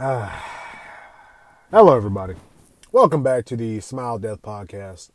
Hello, 0.00 1.94
everybody. 1.94 2.32
Welcome 2.90 3.22
back 3.22 3.44
to 3.44 3.54
the 3.54 3.80
Smile 3.80 4.18
Death 4.18 4.40
Podcast. 4.40 5.10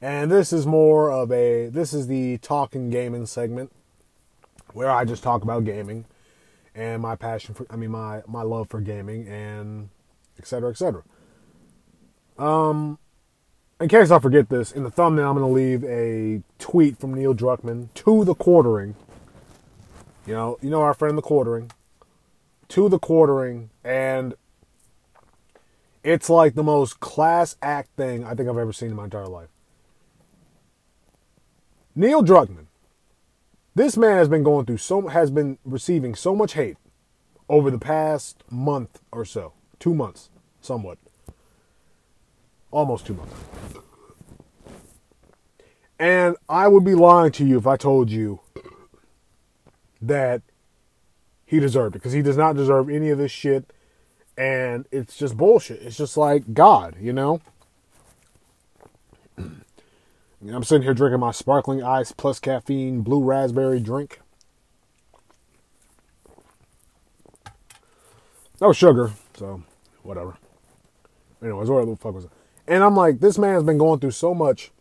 And 0.00 0.30
this 0.30 0.54
is 0.54 0.66
more 0.66 1.10
of 1.10 1.30
a 1.30 1.68
this 1.68 1.92
is 1.92 2.06
the 2.06 2.38
talking 2.38 2.88
gaming 2.88 3.26
segment 3.26 3.70
where 4.72 4.90
I 4.90 5.04
just 5.04 5.22
talk 5.22 5.42
about 5.42 5.66
gaming 5.66 6.06
and 6.74 7.02
my 7.02 7.14
passion 7.14 7.54
for 7.54 7.66
I 7.68 7.76
mean 7.76 7.90
my 7.90 8.22
my 8.26 8.40
love 8.40 8.70
for 8.70 8.80
gaming 8.80 9.28
and 9.28 9.90
et 10.38 10.46
cetera, 10.46 10.70
et 10.70 10.78
cetera. 10.78 11.02
Um 12.38 12.98
in 13.82 13.88
case 13.90 14.10
I 14.10 14.18
forget 14.18 14.48
this, 14.48 14.72
in 14.72 14.82
the 14.82 14.90
thumbnail 14.90 15.28
I'm 15.28 15.34
gonna 15.34 15.50
leave 15.50 15.84
a 15.84 16.42
tweet 16.58 16.98
from 16.98 17.12
Neil 17.12 17.34
Druckmann 17.34 17.92
to 17.96 18.24
the 18.24 18.34
quartering. 18.34 18.94
You 20.26 20.32
know, 20.32 20.58
you 20.62 20.70
know 20.70 20.80
our 20.80 20.94
friend 20.94 21.18
the 21.18 21.22
quartering. 21.22 21.70
To 22.72 22.88
the 22.88 22.98
quartering 22.98 23.68
and 23.84 24.34
it's 26.02 26.30
like 26.30 26.54
the 26.54 26.62
most 26.62 27.00
class 27.00 27.54
act 27.60 27.90
thing 27.98 28.24
I 28.24 28.34
think 28.34 28.48
I've 28.48 28.56
ever 28.56 28.72
seen 28.72 28.88
in 28.88 28.96
my 28.96 29.04
entire 29.04 29.26
life. 29.26 29.50
Neil 31.94 32.22
Druckmann. 32.24 32.68
This 33.74 33.98
man 33.98 34.16
has 34.16 34.30
been 34.30 34.42
going 34.42 34.64
through 34.64 34.78
so 34.78 35.08
has 35.08 35.30
been 35.30 35.58
receiving 35.66 36.14
so 36.14 36.34
much 36.34 36.54
hate 36.54 36.78
over 37.46 37.70
the 37.70 37.78
past 37.78 38.42
month 38.50 39.00
or 39.12 39.26
so. 39.26 39.52
2 39.78 39.92
months, 39.92 40.30
somewhat. 40.62 40.96
Almost 42.70 43.04
2 43.04 43.12
months. 43.12 43.34
And 45.98 46.36
I 46.48 46.68
would 46.68 46.84
be 46.84 46.94
lying 46.94 47.32
to 47.32 47.44
you 47.44 47.58
if 47.58 47.66
I 47.66 47.76
told 47.76 48.08
you 48.08 48.40
that 50.00 50.40
he 51.52 51.60
deserved 51.60 51.94
it 51.94 51.98
because 51.98 52.14
he 52.14 52.22
does 52.22 52.38
not 52.38 52.56
deserve 52.56 52.88
any 52.88 53.10
of 53.10 53.18
this 53.18 53.30
shit 53.30 53.70
and 54.38 54.86
it's 54.90 55.18
just 55.18 55.36
bullshit. 55.36 55.82
It's 55.82 55.98
just 55.98 56.16
like 56.16 56.54
God, 56.54 56.96
you 56.98 57.12
know. 57.12 57.42
I'm 59.36 60.64
sitting 60.64 60.82
here 60.82 60.94
drinking 60.94 61.20
my 61.20 61.30
sparkling 61.30 61.82
ice 61.82 62.10
plus 62.10 62.40
caffeine 62.40 63.02
blue 63.02 63.22
raspberry 63.22 63.80
drink. 63.80 64.20
No 68.58 68.72
sugar, 68.72 69.10
so 69.34 69.62
whatever. 70.02 70.38
Anyways, 71.42 71.68
what 71.68 71.84
the 71.84 71.96
fuck 71.96 72.14
was 72.14 72.24
it? 72.24 72.30
And 72.66 72.82
I'm 72.82 72.96
like, 72.96 73.20
this 73.20 73.36
man's 73.36 73.64
been 73.64 73.76
going 73.76 74.00
through 74.00 74.12
so 74.12 74.32
much. 74.32 74.72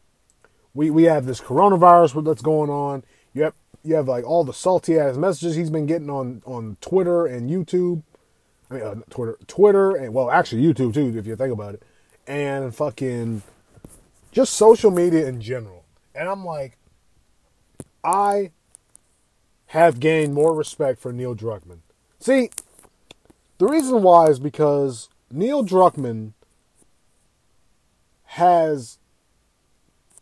We 0.73 0.89
we 0.89 1.03
have 1.03 1.25
this 1.25 1.41
coronavirus 1.41 2.23
that's 2.23 2.41
going 2.41 2.69
on. 2.69 3.03
You 3.33 3.43
have 3.43 3.53
you 3.83 3.95
have 3.95 4.07
like 4.07 4.25
all 4.25 4.43
the 4.43 4.53
salty 4.53 4.99
ass 4.99 5.17
messages 5.17 5.55
he's 5.55 5.69
been 5.69 5.85
getting 5.85 6.09
on 6.09 6.41
on 6.45 6.77
Twitter 6.81 7.25
and 7.25 7.49
YouTube 7.49 8.03
I 8.71 8.75
mean, 8.75 8.83
uh, 8.83 8.95
Twitter, 9.09 9.37
Twitter, 9.47 9.95
and 9.95 10.13
well, 10.13 10.31
actually 10.31 10.63
YouTube 10.63 10.93
too, 10.93 11.17
if 11.17 11.27
you 11.27 11.35
think 11.35 11.51
about 11.51 11.73
it, 11.73 11.83
and 12.25 12.73
fucking 12.73 13.43
just 14.31 14.53
social 14.53 14.91
media 14.91 15.27
in 15.27 15.41
general. 15.41 15.83
And 16.15 16.29
I'm 16.29 16.45
like, 16.45 16.77
I 18.03 18.51
have 19.67 19.99
gained 19.99 20.33
more 20.33 20.55
respect 20.55 21.01
for 21.01 21.11
Neil 21.11 21.35
Druckmann. 21.35 21.79
See, 22.19 22.49
the 23.57 23.67
reason 23.67 24.03
why 24.03 24.27
is 24.27 24.39
because 24.39 25.09
Neil 25.29 25.65
Druckmann 25.65 26.31
has 28.23 28.99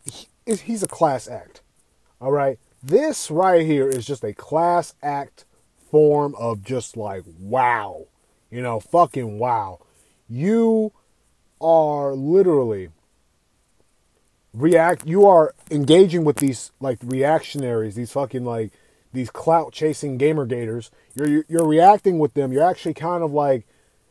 he, 0.04 0.26
he's 0.44 0.82
a 0.82 0.88
class 0.88 1.28
act. 1.28 1.60
All 2.20 2.32
right, 2.32 2.58
this 2.82 3.30
right 3.30 3.64
here 3.64 3.88
is 3.88 4.06
just 4.06 4.24
a 4.24 4.32
class 4.32 4.94
act 5.02 5.44
form 5.90 6.34
of 6.36 6.62
just 6.62 6.96
like 6.96 7.24
wow 7.38 8.06
you 8.50 8.62
know, 8.62 8.80
fucking 8.80 9.38
wow. 9.38 9.78
You 10.28 10.92
are 11.60 12.12
literally 12.12 12.88
react 14.52 15.06
you 15.06 15.24
are 15.26 15.54
engaging 15.70 16.24
with 16.24 16.36
these 16.36 16.72
like 16.80 16.98
reactionaries, 17.04 17.94
these 17.94 18.10
fucking 18.10 18.44
like 18.44 18.72
these 19.12 19.30
clout 19.30 19.72
chasing 19.72 20.18
gamer 20.18 20.46
gators. 20.46 20.90
You're 21.14 21.44
you're 21.48 21.66
reacting 21.66 22.18
with 22.18 22.34
them. 22.34 22.52
You're 22.52 22.68
actually 22.68 22.94
kind 22.94 23.22
of 23.22 23.32
like 23.32 23.66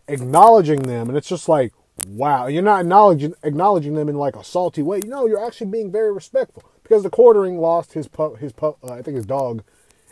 acknowledging 0.07 0.83
them 0.83 1.09
and 1.09 1.17
it's 1.17 1.27
just 1.27 1.49
like 1.49 1.73
wow. 2.07 2.47
You're 2.47 2.63
not 2.63 2.81
acknowledging 2.81 3.33
acknowledging 3.43 3.95
them 3.95 4.07
in 4.07 4.15
like 4.15 4.35
a 4.35 4.43
salty 4.43 4.81
way. 4.81 5.01
You 5.03 5.09
know, 5.09 5.27
you're 5.27 5.45
actually 5.45 5.71
being 5.71 5.91
very 5.91 6.13
respectful 6.13 6.63
because 6.89 7.03
the 7.03 7.09
quartering 7.09 7.59
lost 7.59 7.93
his 7.93 8.09
pup 8.09 8.39
his 8.39 8.51
pup 8.51 8.79
uh, 8.83 8.93
I 8.93 9.01
think 9.03 9.15
his 9.15 9.25
dog 9.25 9.63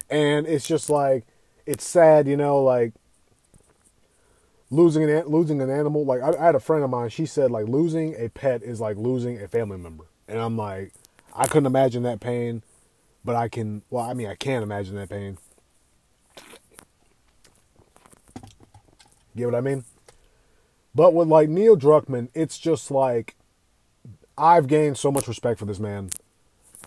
and 0.10 0.48
it's 0.48 0.66
just 0.66 0.90
like 0.90 1.26
it's 1.66 1.86
sad, 1.86 2.28
you 2.28 2.38
know, 2.38 2.64
like 2.64 2.94
losing 4.72 5.04
an 5.04 5.26
losing 5.28 5.62
an 5.62 5.70
animal. 5.70 6.06
Like 6.06 6.22
I, 6.22 6.32
I, 6.34 6.46
had 6.46 6.56
a 6.56 6.60
friend 6.60 6.84
of 6.84 6.90
mine. 6.90 7.10
She 7.10 7.26
said 7.26 7.52
like 7.52 7.68
losing 7.68 8.16
a 8.16 8.30
pet 8.30 8.64
is 8.64 8.80
like 8.80 8.98
losing 8.98 9.42
a 9.42 9.48
family 9.48 9.78
member, 9.78 10.06
and 10.28 10.40
I'm 10.40 10.58
like, 10.58 10.94
I 11.36 11.46
couldn't 11.46 11.68
imagine 11.68 12.04
that 12.04 12.20
pain, 12.20 12.64
but 13.24 13.36
I 13.36 13.50
can. 13.50 13.84
Well, 13.90 14.04
I 14.04 14.14
mean, 14.14 14.28
I 14.28 14.36
can 14.36 14.64
imagine 14.64 14.96
that 14.96 15.10
pain. 15.10 15.38
Get 19.36 19.46
what 19.46 19.56
I 19.56 19.62
mean? 19.62 19.84
But 20.96 21.14
with 21.14 21.28
like 21.28 21.50
Neil 21.50 21.78
Druckmann, 21.78 22.30
it's 22.34 22.58
just 22.58 22.90
like 22.90 23.36
I've 24.38 24.68
gained 24.68 24.98
so 24.98 25.12
much 25.12 25.28
respect 25.28 25.60
for 25.60 25.66
this 25.66 25.80
man. 25.80 26.12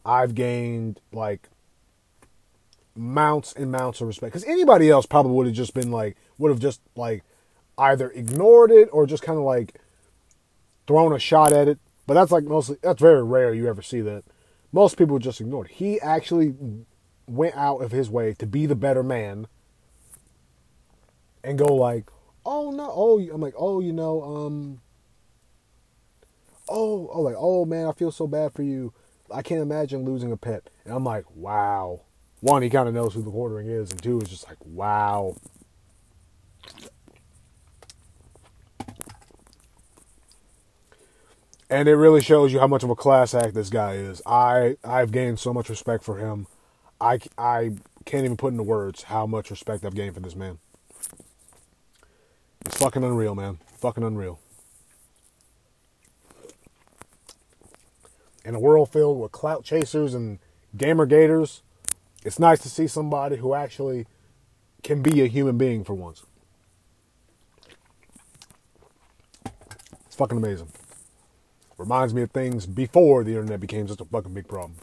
I've 0.05 0.35
gained 0.35 1.01
like 1.13 1.49
mounts 2.97 3.53
and 3.53 3.71
mounts 3.71 4.01
of 4.01 4.07
respect 4.07 4.33
because 4.33 4.49
anybody 4.49 4.91
else 4.91 5.07
probably 5.07 5.33
would 5.33 5.47
have 5.47 5.55
just 5.55 5.75
been 5.75 5.91
like 5.91 6.17
would 6.39 6.51
have 6.51 6.61
just 6.61 6.81
like 6.97 7.23
either 7.79 8.11
ignored 8.11 8.71
it 8.71 8.89
or 8.93 9.07
just 9.07 9.23
kind 9.23 9.39
of 9.39 9.45
like 9.45 9.81
thrown 10.87 11.13
a 11.13 11.19
shot 11.19 11.53
at 11.53 11.69
it. 11.69 11.79
But 12.07 12.15
that's 12.15 12.33
like 12.33 12.45
mostly 12.45 12.77
that's 12.83 13.01
very 13.01 13.23
rare 13.23 13.55
you 13.55 13.69
ever 13.69 13.83
see 13.83 14.01
that. 14.03 14.25
Most 14.73 14.97
people 14.97 15.19
just 15.19 15.41
ignored. 15.41 15.69
It. 15.69 15.75
He 15.75 16.01
actually 16.01 16.55
went 17.27 17.57
out 17.57 17.79
of 17.79 17.93
his 17.93 18.11
way 18.11 18.35
to 18.35 18.47
be 18.47 18.67
the 18.67 18.75
better 18.75 19.03
man 19.03 19.47
and 21.43 21.59
go 21.59 21.75
like, 21.75 22.11
"Oh 22.45 22.71
no, 22.71 22.91
oh 22.93 23.19
I'm 23.19 23.41
like, 23.41 23.55
"Oh, 23.57 23.81
you 23.81 23.93
know, 23.93 24.23
um 24.23 24.81
oh, 26.69 27.11
oh 27.13 27.21
like, 27.21 27.37
"Oh 27.39 27.65
man, 27.65 27.87
I 27.87 27.93
feel 27.93 28.13
so 28.13 28.27
bad 28.27 28.53
for 28.53 28.63
you. 28.63 28.93
I 29.33 29.43
can't 29.43 29.63
imagine 29.63 30.05
losing 30.05 30.33
a 30.33 30.37
pet." 30.37 30.71
And 30.85 30.95
I'm 30.95 31.05
like, 31.05 31.25
"Wow." 31.35 32.03
One, 32.41 32.63
he 32.63 32.71
kind 32.71 32.89
of 32.89 32.95
knows 32.95 33.15
who 33.15 33.23
the 33.23 33.31
quartering 33.31 33.69
is, 33.69 33.91
and 33.91 34.03
two, 34.03 34.21
is 34.21 34.29
just 34.29 34.49
like, 34.49 34.59
"Wow." 34.65 35.37
and 41.71 41.89
it 41.89 41.95
really 41.95 42.21
shows 42.21 42.53
you 42.53 42.59
how 42.59 42.67
much 42.67 42.83
of 42.83 42.91
a 42.91 42.97
class 42.97 43.33
act 43.33 43.55
this 43.55 43.71
guy 43.71 43.95
is. 43.95 44.21
I 44.27 44.77
I've 44.85 45.13
gained 45.13 45.39
so 45.39 45.55
much 45.55 45.71
respect 45.71 46.03
for 46.03 46.19
him. 46.19 46.49
I 47.01 47.21
I 47.39 47.77
can't 48.05 48.25
even 48.25 48.37
put 48.37 48.53
into 48.53 48.65
words 48.65 49.05
how 49.05 49.27
much 49.27 49.51
respect 49.51 49.85
I've 49.85 49.95
gained 49.95 50.15
for 50.15 50.21
this 50.21 50.35
man. 50.35 50.59
It's 52.67 52.77
fucking 52.77 53.05
unreal, 53.05 53.35
man. 53.35 53.61
Fucking 53.79 54.03
unreal. 54.03 54.41
In 58.45 58.55
a 58.55 58.61
world 58.61 58.91
filled 58.91 59.21
with 59.21 59.33
clout 59.33 59.65
chasers 59.65 60.15
and 60.15 60.39
gamer 60.77 61.07
gators, 61.07 61.63
it's 62.25 62.39
nice 62.39 62.61
to 62.61 62.69
see 62.69 62.87
somebody 62.87 63.37
who 63.37 63.55
actually 63.55 64.07
can 64.83 65.03
be 65.03 65.21
a 65.23 65.27
human 65.27 65.59
being 65.59 65.85
for 65.85 65.95
once. 65.95 66.25
It's 70.07 70.17
fucking 70.17 70.39
amazing. 70.39 70.69
Reminds 71.77 72.13
me 72.13 72.23
of 72.23 72.31
things 72.31 72.67
before 72.67 73.25
the 73.25 73.33
internet 73.33 73.61
became 73.61 73.89
such 73.89 74.01
a 74.01 74.05
fucking 74.05 74.35
big 74.35 74.49
problem. 74.49 74.77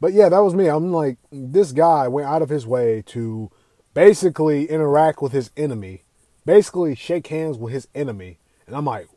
But 0.00 0.12
yeah, 0.12 0.28
that 0.28 0.40
was 0.40 0.54
me. 0.54 0.68
I'm 0.68 0.92
like, 0.92 1.16
this 1.30 1.72
guy 1.72 2.08
went 2.08 2.28
out 2.28 2.42
of 2.42 2.50
his 2.50 2.66
way 2.66 3.02
to 3.06 3.50
basically 3.94 4.66
interact 4.66 5.22
with 5.22 5.32
his 5.32 5.50
enemy, 5.56 6.02
basically 6.44 6.94
shake 6.94 7.28
hands 7.28 7.56
with 7.56 7.72
his 7.72 7.88
enemy. 7.94 8.38
And 8.66 8.76
I'm 8.76 8.84
like, 8.84 9.08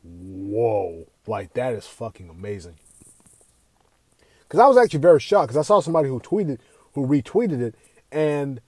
whoa, 0.58 1.08
like 1.28 1.54
that 1.54 1.74
is 1.74 1.86
fucking 1.86 2.30
amazing. 2.30 2.76
Because 4.44 4.60
I 4.60 4.68
was 4.68 4.78
actually 4.78 5.00
very 5.00 5.20
shocked 5.20 5.50
because 5.50 5.58
I 5.58 5.68
saw 5.68 5.82
somebody 5.82 6.08
who 6.08 6.20
tweeted, 6.20 6.60
who 6.94 7.06
retweeted 7.06 7.62
it, 7.62 7.76
and 8.12 8.62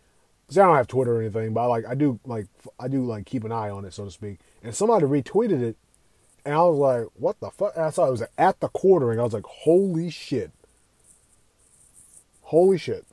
See, 0.49 0.59
I 0.59 0.65
don't 0.65 0.75
have 0.77 0.87
Twitter 0.87 1.17
or 1.17 1.21
anything, 1.21 1.53
but 1.53 1.61
I 1.61 1.65
like 1.65 1.85
I 1.85 1.93
do 1.93 2.19
like 2.25 2.47
I 2.79 2.87
do 2.87 3.03
like 3.03 3.27
keep 3.27 3.43
an 3.43 3.51
eye 3.51 3.69
on 3.69 3.85
it, 3.85 3.93
so 3.93 4.05
to 4.05 4.11
speak. 4.11 4.39
And 4.63 4.73
somebody 4.73 5.05
retweeted 5.05 5.61
it, 5.61 5.77
and 6.43 6.55
I 6.55 6.63
was 6.63 6.77
like, 6.77 7.07
"What 7.13 7.39
the 7.39 7.51
fuck?" 7.51 7.75
And 7.75 7.85
I 7.85 7.91
saw 7.91 8.07
it 8.07 8.11
was 8.11 8.23
at 8.35 8.59
the 8.59 8.67
quartering. 8.67 9.19
I 9.19 9.23
was 9.23 9.33
like, 9.33 9.45
"Holy 9.45 10.09
shit! 10.09 10.51
Holy 12.41 12.79
shit!" 12.79 13.05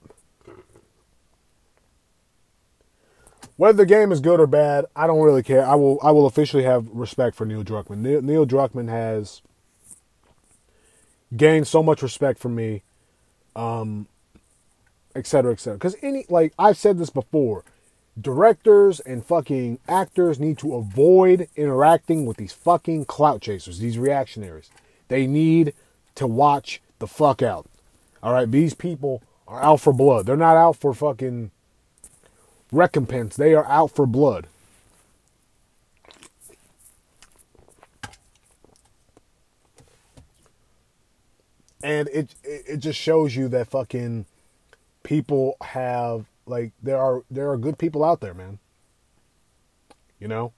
Whether 3.57 3.79
the 3.79 3.87
game 3.87 4.13
is 4.13 4.21
good 4.21 4.39
or 4.39 4.47
bad, 4.47 4.85
I 4.95 5.07
don't 5.07 5.23
really 5.23 5.43
care. 5.43 5.65
I 5.65 5.75
will 5.75 5.99
I 6.03 6.11
will 6.11 6.27
officially 6.27 6.65
have 6.65 6.89
respect 6.89 7.37
for 7.37 7.47
Neil 7.47 7.65
Druckmann. 7.65 7.99
Neil, 7.99 8.23
Neil 8.23 8.47
Druckmann 8.47 8.89
has 8.89 9.41
gained 11.35 11.67
so 11.67 11.83
much 11.83 12.03
respect 12.03 12.39
for 12.39 12.49
me. 12.49 12.83
Um, 13.55 14.07
etc., 15.15 15.53
etc. 15.53 15.79
Because 15.79 15.97
any 16.03 16.27
like 16.29 16.53
I've 16.59 16.77
said 16.77 16.99
this 16.99 17.11
before, 17.11 17.65
directors 18.21 19.01
and 19.01 19.25
fucking 19.25 19.79
actors 19.89 20.39
need 20.39 20.59
to 20.59 20.75
avoid 20.75 21.49
interacting 21.57 22.27
with 22.27 22.37
these 22.37 22.53
fucking 22.53 23.07
clout 23.07 23.41
chasers, 23.41 23.79
these 23.79 23.99
reactionaries. 23.99 24.71
They 25.09 25.27
need 25.27 25.73
to 26.17 26.27
watch 26.27 26.81
the 26.99 27.07
fuck 27.07 27.43
out. 27.43 27.67
All 28.23 28.33
right, 28.33 28.51
these 28.51 28.75
people 28.75 29.23
are 29.47 29.63
out 29.63 29.81
for 29.81 29.93
blood. 29.93 30.27
They're 30.27 30.37
not 30.37 30.57
out 30.57 30.77
for 30.77 30.93
fucking 30.93 31.51
recompense. 32.73 33.37
They 33.37 33.55
are 33.55 33.67
out 33.67 33.91
for 33.91 34.07
blood. 34.07 34.47
And 41.83 42.09
it 42.09 42.35
it 42.43 42.79
just 42.79 42.99
shows 42.99 43.37
you 43.37 43.49
that 43.49 43.69
fucking 43.69 44.27
people 45.05 45.57
have 45.61 46.27
like 46.47 46.73
there 46.83 46.99
are 46.99 47.23
there 47.31 47.51
are 47.51 47.57
good 47.57 47.79
people 47.79 48.03
out 48.03 48.21
there, 48.21 48.35
man. 48.35 48.59
You 50.19 50.27
know, 50.27 50.53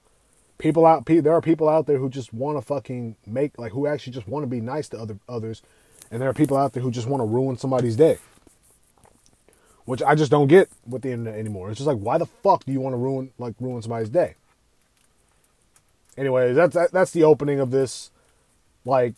people 0.57 0.85
out 0.85 1.05
there 1.05 1.33
are 1.33 1.41
people 1.41 1.69
out 1.69 1.85
there 1.85 1.97
who 1.97 2.09
just 2.09 2.33
want 2.33 2.57
to 2.57 2.61
fucking 2.61 3.15
make 3.27 3.59
like 3.59 3.73
who 3.73 3.85
actually 3.85 4.13
just 4.13 4.27
want 4.27 4.43
to 4.43 4.47
be 4.47 4.61
nice 4.61 4.89
to 4.89 4.97
other 4.99 5.19
others, 5.27 5.61
and 6.09 6.21
there 6.21 6.29
are 6.29 6.33
people 6.33 6.57
out 6.57 6.73
there 6.73 6.81
who 6.81 6.89
just 6.89 7.07
want 7.07 7.21
to 7.21 7.25
ruin 7.25 7.57
somebody's 7.57 7.95
day. 7.95 8.17
Which 9.89 10.03
I 10.03 10.13
just 10.13 10.29
don't 10.29 10.49
get 10.49 10.69
with 10.87 11.01
the 11.01 11.11
internet 11.11 11.39
anymore. 11.39 11.71
It's 11.71 11.79
just 11.79 11.87
like 11.87 11.97
why 11.97 12.19
the 12.19 12.27
fuck 12.27 12.63
do 12.63 12.71
you 12.71 12.79
want 12.79 12.93
to 12.93 12.97
ruin 12.97 13.31
like 13.39 13.55
ruin 13.59 13.81
somebody's 13.81 14.09
day? 14.09 14.35
Anyways, 16.15 16.55
that's 16.55 16.77
that's 16.91 17.09
the 17.09 17.23
opening 17.23 17.59
of 17.59 17.71
this. 17.71 18.11
Like, 18.85 19.15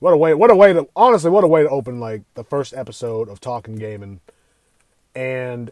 what 0.00 0.12
a 0.12 0.16
way! 0.16 0.34
What 0.34 0.50
a 0.50 0.56
way 0.56 0.72
to 0.72 0.88
honestly, 0.96 1.30
what 1.30 1.44
a 1.44 1.46
way 1.46 1.62
to 1.62 1.68
open 1.68 2.00
like 2.00 2.22
the 2.34 2.42
first 2.42 2.74
episode 2.74 3.28
of 3.28 3.38
Talking 3.38 3.76
Gaming, 3.76 4.18
and 5.14 5.70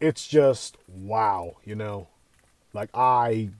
it's 0.00 0.26
just 0.26 0.76
wow, 0.88 1.54
you 1.64 1.76
know. 1.76 2.08
Like 2.72 2.90
I 2.94 3.50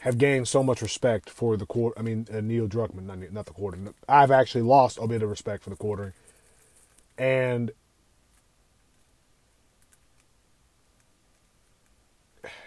have 0.00 0.18
gained 0.18 0.48
so 0.48 0.64
much 0.64 0.82
respect 0.82 1.30
for 1.30 1.56
the 1.56 1.64
quarter. 1.64 1.96
I 1.96 2.02
mean, 2.02 2.26
uh, 2.28 2.40
Neil 2.40 2.66
Druckmann, 2.66 3.04
not, 3.04 3.32
not 3.32 3.46
the 3.46 3.52
quarter. 3.52 3.78
I've 4.08 4.32
actually 4.32 4.62
lost 4.62 4.98
a 5.00 5.06
bit 5.06 5.22
of 5.22 5.30
respect 5.30 5.62
for 5.62 5.70
the 5.70 5.76
quarter, 5.76 6.12
and 7.16 7.70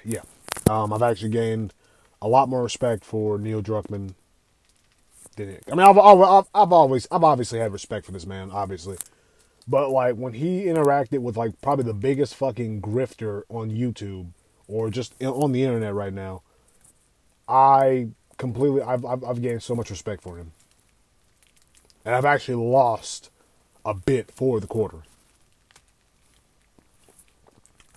yeah, 0.04 0.22
um, 0.70 0.94
I've 0.94 1.02
actually 1.02 1.30
gained 1.30 1.74
a 2.22 2.28
lot 2.28 2.50
more 2.50 2.64
respect 2.64 3.06
for 3.06 3.38
Neil 3.38 3.62
Druckmann 3.62 4.14
than 5.36 5.50
it. 5.50 5.64
I 5.72 5.76
mean, 5.76 5.88
I've, 5.88 5.98
I've, 5.98 6.46
I've 6.54 6.72
always, 6.72 7.08
I've 7.12 7.24
obviously 7.24 7.60
had 7.60 7.72
respect 7.72 8.06
for 8.06 8.12
this 8.12 8.26
man, 8.26 8.52
obviously. 8.52 8.98
But 9.68 9.90
like 9.90 10.16
when 10.16 10.34
he 10.34 10.66
interacted 10.66 11.20
with 11.20 11.38
like 11.38 11.60
probably 11.62 11.86
the 11.86 11.94
biggest 11.94 12.36
fucking 12.36 12.82
grifter 12.82 13.44
on 13.50 13.70
YouTube 13.70 14.28
or 14.68 14.90
just 14.90 15.22
on 15.22 15.52
the 15.52 15.64
internet 15.64 15.94
right 15.94 16.14
now, 16.14 16.42
I 17.48 18.10
completely 18.38 18.82
I've, 18.82 19.06
I've 19.06 19.24
I've 19.24 19.42
gained 19.42 19.64
so 19.64 19.76
much 19.76 19.90
respect 19.90 20.24
for 20.24 20.38
him, 20.38 20.54
and 22.06 22.16
I've 22.16 22.26
actually 22.26 22.56
lost 22.56 23.30
a 23.86 23.94
bit 23.94 24.32
for 24.32 24.60
the 24.60 24.68
quarter. 24.68 25.04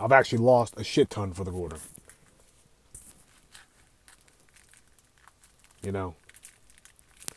I've 0.01 0.13
actually 0.13 0.39
lost 0.39 0.75
a 0.77 0.85
shit 0.85 1.11
ton 1.11 1.33
for 1.33 1.45
the 1.45 1.51
quarter. 1.51 1.77
You 5.83 5.93
know. 5.93 6.15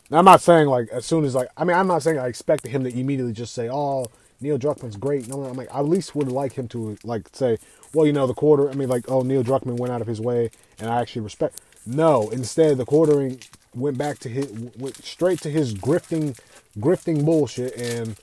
Now, 0.09 0.19
I'm 0.19 0.25
not 0.25 0.41
saying 0.41 0.67
like 0.67 0.89
as 0.89 1.05
soon 1.05 1.25
as 1.25 1.35
like 1.35 1.49
I 1.55 1.63
mean 1.63 1.75
I'm 1.77 1.87
not 1.87 2.03
saying 2.03 2.19
I 2.19 2.27
expected 2.27 2.69
him 2.69 2.83
to 2.83 2.89
immediately 2.89 3.33
just 3.33 3.53
say 3.53 3.69
oh 3.69 4.05
Neil 4.43 4.59
Druckmann's 4.59 4.97
great. 4.97 5.27
No, 5.27 5.43
I'm 5.45 5.55
like, 5.55 5.73
I 5.73 5.79
at 5.79 5.87
least 5.87 6.15
would 6.15 6.31
like 6.31 6.53
him 6.53 6.67
to 6.69 6.97
like 7.03 7.29
say, 7.31 7.57
well, 7.93 8.05
you 8.05 8.13
know, 8.13 8.27
the 8.27 8.33
quarter. 8.33 8.69
I 8.69 8.73
mean, 8.73 8.89
like, 8.89 9.09
oh, 9.09 9.21
Neil 9.21 9.43
Druckmann 9.43 9.77
went 9.77 9.91
out 9.91 10.01
of 10.01 10.07
his 10.07 10.21
way, 10.21 10.51
and 10.79 10.89
I 10.89 11.01
actually 11.01 11.21
respect. 11.21 11.61
No, 11.85 12.29
instead, 12.29 12.77
the 12.77 12.85
quartering 12.85 13.39
went 13.73 13.97
back 13.97 14.19
to 14.19 14.29
his, 14.29 14.51
went 14.77 14.97
straight 15.03 15.39
to 15.41 15.49
his 15.49 15.73
grifting, 15.73 16.37
grifting 16.77 17.25
bullshit, 17.25 17.75
and 17.75 18.15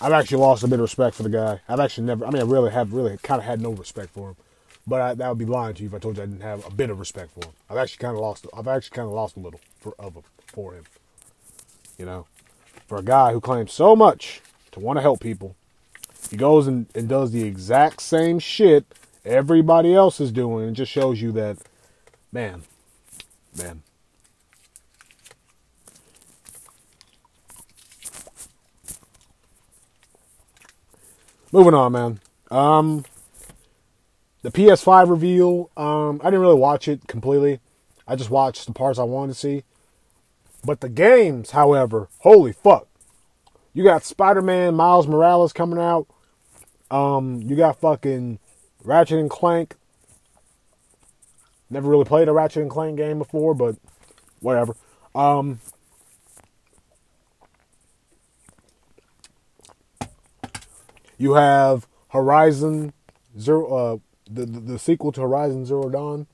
I've 0.00 0.12
actually 0.12 0.38
lost 0.38 0.62
a 0.62 0.68
bit 0.68 0.78
of 0.78 0.82
respect 0.82 1.16
for 1.16 1.22
the 1.24 1.28
guy. 1.28 1.60
I've 1.68 1.80
actually 1.80 2.06
never. 2.06 2.24
I 2.24 2.30
mean, 2.30 2.42
I 2.42 2.44
really 2.44 2.70
have, 2.70 2.92
really 2.92 3.16
kind 3.22 3.40
of 3.40 3.44
had 3.44 3.60
no 3.60 3.70
respect 3.70 4.10
for 4.10 4.30
him. 4.30 4.36
But 4.86 5.00
I, 5.00 5.14
that 5.14 5.28
would 5.28 5.38
be 5.38 5.44
lying 5.44 5.74
to 5.74 5.82
you 5.82 5.88
if 5.88 5.94
I 5.94 5.98
told 5.98 6.16
you 6.16 6.22
I 6.22 6.26
didn't 6.26 6.42
have 6.42 6.66
a 6.66 6.70
bit 6.70 6.88
of 6.88 6.98
respect 6.98 7.32
for 7.32 7.46
him. 7.46 7.52
I've 7.68 7.76
actually 7.76 7.98
kind 7.98 8.16
of 8.16 8.22
lost. 8.22 8.46
I've 8.56 8.68
actually 8.68 8.94
kind 8.94 9.08
of 9.08 9.14
lost 9.14 9.36
a 9.36 9.40
little 9.40 9.60
for 9.80 9.94
of 9.98 10.16
for 10.46 10.74
him. 10.74 10.84
You 11.98 12.06
know, 12.06 12.26
for 12.86 12.98
a 12.98 13.02
guy 13.02 13.32
who 13.32 13.40
claims 13.40 13.72
so 13.72 13.96
much 13.96 14.40
to 14.72 14.80
want 14.80 14.96
to 14.98 15.02
help 15.02 15.20
people. 15.20 15.56
He 16.30 16.36
goes 16.36 16.66
and, 16.66 16.86
and 16.94 17.08
does 17.08 17.32
the 17.32 17.44
exact 17.44 18.02
same 18.02 18.38
shit 18.38 18.84
everybody 19.24 19.94
else 19.94 20.20
is 20.20 20.32
doing. 20.32 20.68
It 20.68 20.72
just 20.72 20.92
shows 20.92 21.20
you 21.20 21.32
that, 21.32 21.58
man, 22.32 22.62
man. 23.56 23.82
Moving 31.52 31.74
on, 31.74 31.92
man. 31.92 32.20
Um, 32.50 33.04
the 34.42 34.50
PS5 34.50 35.08
reveal. 35.08 35.70
Um, 35.76 36.20
I 36.22 36.26
didn't 36.26 36.40
really 36.40 36.54
watch 36.56 36.88
it 36.88 37.06
completely. 37.06 37.60
I 38.06 38.16
just 38.16 38.30
watched 38.30 38.66
the 38.66 38.72
parts 38.72 38.98
I 38.98 39.04
wanted 39.04 39.32
to 39.32 39.38
see. 39.38 39.64
But 40.64 40.80
the 40.80 40.88
games, 40.88 41.52
however, 41.52 42.08
holy 42.18 42.52
fuck. 42.52 42.88
You 43.72 43.84
got 43.84 44.04
Spider 44.04 44.42
Man 44.42 44.74
Miles 44.74 45.06
Morales 45.06 45.52
coming 45.52 45.78
out. 45.78 46.06
Um, 46.90 47.42
you 47.42 47.56
got 47.56 47.80
fucking 47.80 48.38
Ratchet 48.82 49.18
and 49.18 49.30
Clank. 49.30 49.76
Never 51.70 51.88
really 51.88 52.04
played 52.04 52.28
a 52.28 52.32
Ratchet 52.32 52.62
and 52.62 52.70
Clank 52.70 52.96
game 52.96 53.18
before, 53.18 53.54
but 53.54 53.76
whatever. 54.40 54.74
Um, 55.14 55.60
you 61.18 61.34
have 61.34 61.86
Horizon 62.10 62.92
Zero, 63.38 63.66
uh, 63.66 63.98
the, 64.30 64.46
the, 64.46 64.60
the 64.60 64.78
sequel 64.78 65.12
to 65.12 65.20
Horizon 65.20 65.66
Zero 65.66 65.90
Dawn. 65.90 66.26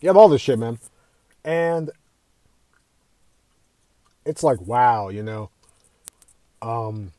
You 0.00 0.08
have 0.08 0.16
all 0.16 0.28
this 0.28 0.40
shit, 0.40 0.58
man, 0.58 0.78
and 1.44 1.90
it's 4.24 4.42
like 4.42 4.60
wow, 4.62 5.08
you 5.08 5.22
know. 5.22 5.50
Um, 6.62 7.12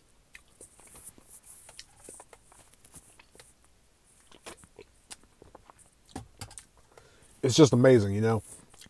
it's 7.42 7.56
just 7.56 7.74
amazing, 7.74 8.14
you 8.14 8.22
know, 8.22 8.44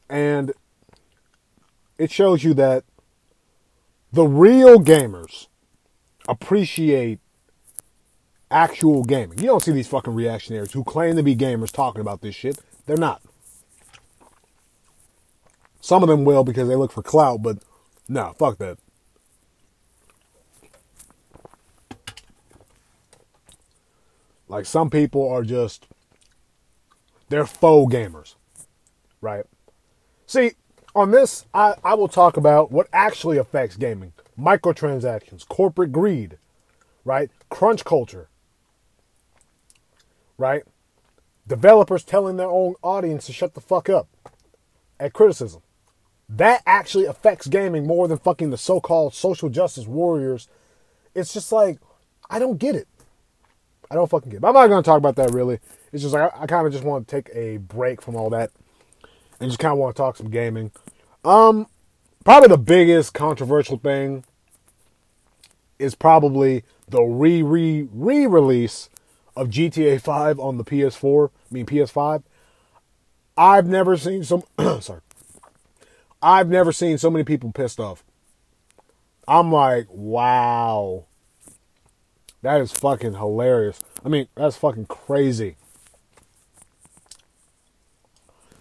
and 0.10 0.54
it 1.98 2.12
shows 2.12 2.44
you 2.44 2.54
that 2.56 2.84
the 4.12 4.24
real 4.24 4.80
gamers 4.80 5.48
appreciate 6.27 7.19
actual 8.50 9.03
gaming. 9.03 9.39
You 9.39 9.46
don't 9.46 9.63
see 9.63 9.72
these 9.72 9.88
fucking 9.88 10.13
reactionaries 10.13 10.72
who 10.72 10.84
claim 10.84 11.15
to 11.15 11.24
be 11.24 11.36
gamers 11.36 11.72
talking 11.72 12.01
about 12.01 12.22
this 12.22 12.36
shit. 12.36 12.60
They're 12.86 12.98
not. 12.98 13.22
Some 15.81 16.03
of 16.03 16.10
them 16.10 16.25
will 16.25 16.43
because 16.43 16.67
they 16.67 16.75
look 16.75 16.91
for 16.91 17.03
clout, 17.03 17.41
but 17.41 17.60
no, 18.10 18.34
fuck 18.38 18.57
that. 18.57 18.77
Like 24.50 24.65
some 24.65 24.89
people 24.89 25.29
are 25.29 25.43
just 25.43 25.88
they're 27.29 27.46
faux 27.46 27.93
gamers. 27.93 28.36
Right? 29.19 29.46
See, 30.25 30.51
on 30.96 31.12
this, 31.12 31.46
I, 31.53 31.75
I 31.84 31.93
will 31.96 32.07
talk 32.07 32.38
about 32.38 32.72
what 32.72 32.88
actually 32.93 33.38
affects 33.38 33.75
gaming. 33.75 34.13
Microtransactions, 34.39 35.48
corporate 35.48 35.91
greed, 35.91 36.38
right? 37.03 37.29
Crunch 37.50 37.84
culture. 37.84 38.29
Right? 40.38 40.63
Developers 41.48 42.03
telling 42.03 42.38
their 42.38 42.50
own 42.50 42.75
audience 42.84 43.25
to 43.25 43.34
shut 43.34 43.53
the 43.53 43.62
fuck 43.62 43.89
up 43.89 44.08
at 45.00 45.13
criticism 45.13 45.62
that 46.29 46.62
actually 46.65 47.06
affects 47.06 47.48
gaming 47.48 47.88
more 47.88 48.08
than 48.08 48.17
fucking 48.17 48.50
the 48.50 48.58
so-called 48.58 49.13
social 49.13 49.50
justice 49.50 49.88
warriors. 49.88 50.48
It's 51.15 51.34
just 51.34 51.51
like 51.51 51.79
I 52.29 52.39
don't 52.39 52.58
get 52.58 52.75
it. 52.75 52.88
I 53.89 53.96
don't 53.96 54.10
fucking 54.10 54.29
get 54.29 54.38
it. 54.38 54.41
But 54.41 54.50
I'm 54.50 54.53
not 54.53 54.67
gonna 54.67 54.84
talk 54.84 54.98
about 54.98 55.15
that 55.15 55.32
really. 55.32 55.60
It's 55.94 56.03
just 56.03 56.13
like 56.13 56.34
I, 56.34 56.44
I 56.44 56.46
kind 56.48 56.67
of 56.67 56.74
just 56.74 56.84
want 56.84 57.08
to 57.08 57.15
take 57.15 57.34
a 57.34 57.58
break 57.58 58.01
from 58.01 58.15
all 58.15 58.29
that 58.32 58.51
and 59.39 59.50
just 59.50 59.60
kind 59.60 59.72
of 59.72 59.77
want 59.77 59.96
to 59.96 60.01
talk 60.01 60.17
some 60.17 60.29
gaming. 60.29 60.72
Um, 61.24 61.67
probably 62.25 62.50
the 62.50 62.58
biggest 62.58 63.13
controversial 63.13 63.77
thing 63.77 64.25
is 65.79 65.96
probably 65.96 66.63
the 66.88 67.01
re 67.01 67.41
re 67.41 67.88
re 67.91 68.25
release 68.25 68.89
of 69.36 69.50
GTA 69.50 70.01
5 70.01 70.39
on 70.39 70.57
the 70.57 70.63
PS4. 70.63 71.29
I 71.29 71.53
mean 71.53 71.65
PS5. 71.65 72.24
I've 73.38 73.67
never 73.67 73.96
seen 73.98 74.24
some. 74.24 74.43
sorry. 74.81 75.01
I've 76.22 76.50
never 76.50 76.72
seen 76.72 76.98
so 76.98 77.12
many 77.12 77.24
people 77.24 77.51
pissed 77.51 77.79
off. 77.79 78.03
I'm 79.27 79.51
like, 79.51 79.88
wow. 79.89 81.05
That 82.41 82.62
is 82.62 82.72
fucking 82.72 83.13
hilarious. 83.13 83.79
I 84.03 84.10
mean, 84.10 84.27
that's 84.36 84.57
fucking 84.57 84.86
crazy. 84.86 85.57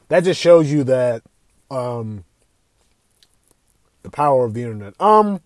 That 0.08 0.24
just 0.24 0.40
shows 0.40 0.70
you 0.70 0.84
that 0.84 1.22
um 1.70 2.24
the 4.02 4.10
power 4.10 4.44
of 4.44 4.54
the 4.54 4.62
internet. 4.62 4.94
Um 5.00 5.40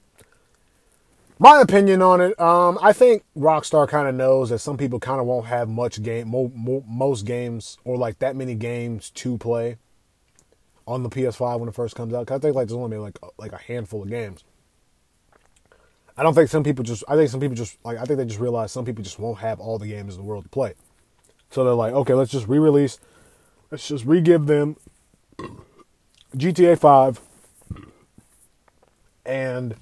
my 1.41 1.63
opinion 1.63 2.03
on 2.03 2.21
it, 2.21 2.39
um, 2.39 2.79
I 2.83 2.93
think 2.93 3.25
Rockstar 3.35 3.89
kind 3.89 4.07
of 4.07 4.15
knows 4.15 4.51
that 4.51 4.59
some 4.59 4.77
people 4.77 5.01
kind 5.01 5.21
of 5.21 5.27
won't 5.27 5.47
have 5.47 5.71
much 5.71 6.03
game, 6.03 6.29
mo- 6.29 6.53
mo- 6.55 6.85
most 6.87 7.25
games, 7.25 7.79
or 7.83 7.97
like 7.97 8.19
that 8.19 8.37
many 8.37 8.55
games 8.55 9.09
to 9.11 9.39
play 9.39 9.79
on 10.87 11.03
the 11.03 11.09
PS5 11.09 11.61
when 11.61 11.69
it 11.71 11.75
first 11.75 11.97
comes 11.97 12.13
out. 12.13 12.27
Cause 12.27 12.37
I 12.37 12.41
think 12.41 12.55
like 12.55 12.69
there's 12.69 12.77
only 12.77 12.99
like 12.99 13.19
like 13.39 13.53
a 13.53 13.59
handful 13.59 14.03
of 14.03 14.11
games. 14.11 14.45
I 16.15 16.23
don't 16.23 16.35
think 16.35 16.51
some 16.51 16.63
people 16.63 16.85
just. 16.85 17.05
I 17.09 17.17
think 17.17 17.31
some 17.31 17.41
people 17.41 17.57
just 17.57 17.79
like. 17.87 17.97
I 17.97 18.05
think 18.05 18.19
they 18.19 18.27
just 18.27 18.39
realize 18.39 18.71
some 18.71 18.85
people 18.85 19.03
just 19.03 19.19
won't 19.19 19.39
have 19.39 19.61
all 19.61 19.79
the 19.79 19.89
games 19.89 20.17
in 20.17 20.21
the 20.21 20.27
world 20.27 20.45
to 20.45 20.51
play. 20.51 20.75
So 21.49 21.65
they're 21.65 21.73
like, 21.73 21.95
okay, 21.95 22.13
let's 22.13 22.31
just 22.31 22.49
re-release. 22.49 23.01
Let's 23.71 23.89
just 23.89 24.05
re-give 24.05 24.45
them 24.45 24.77
GTA 26.37 26.79
5, 26.79 27.21
and 29.25 29.75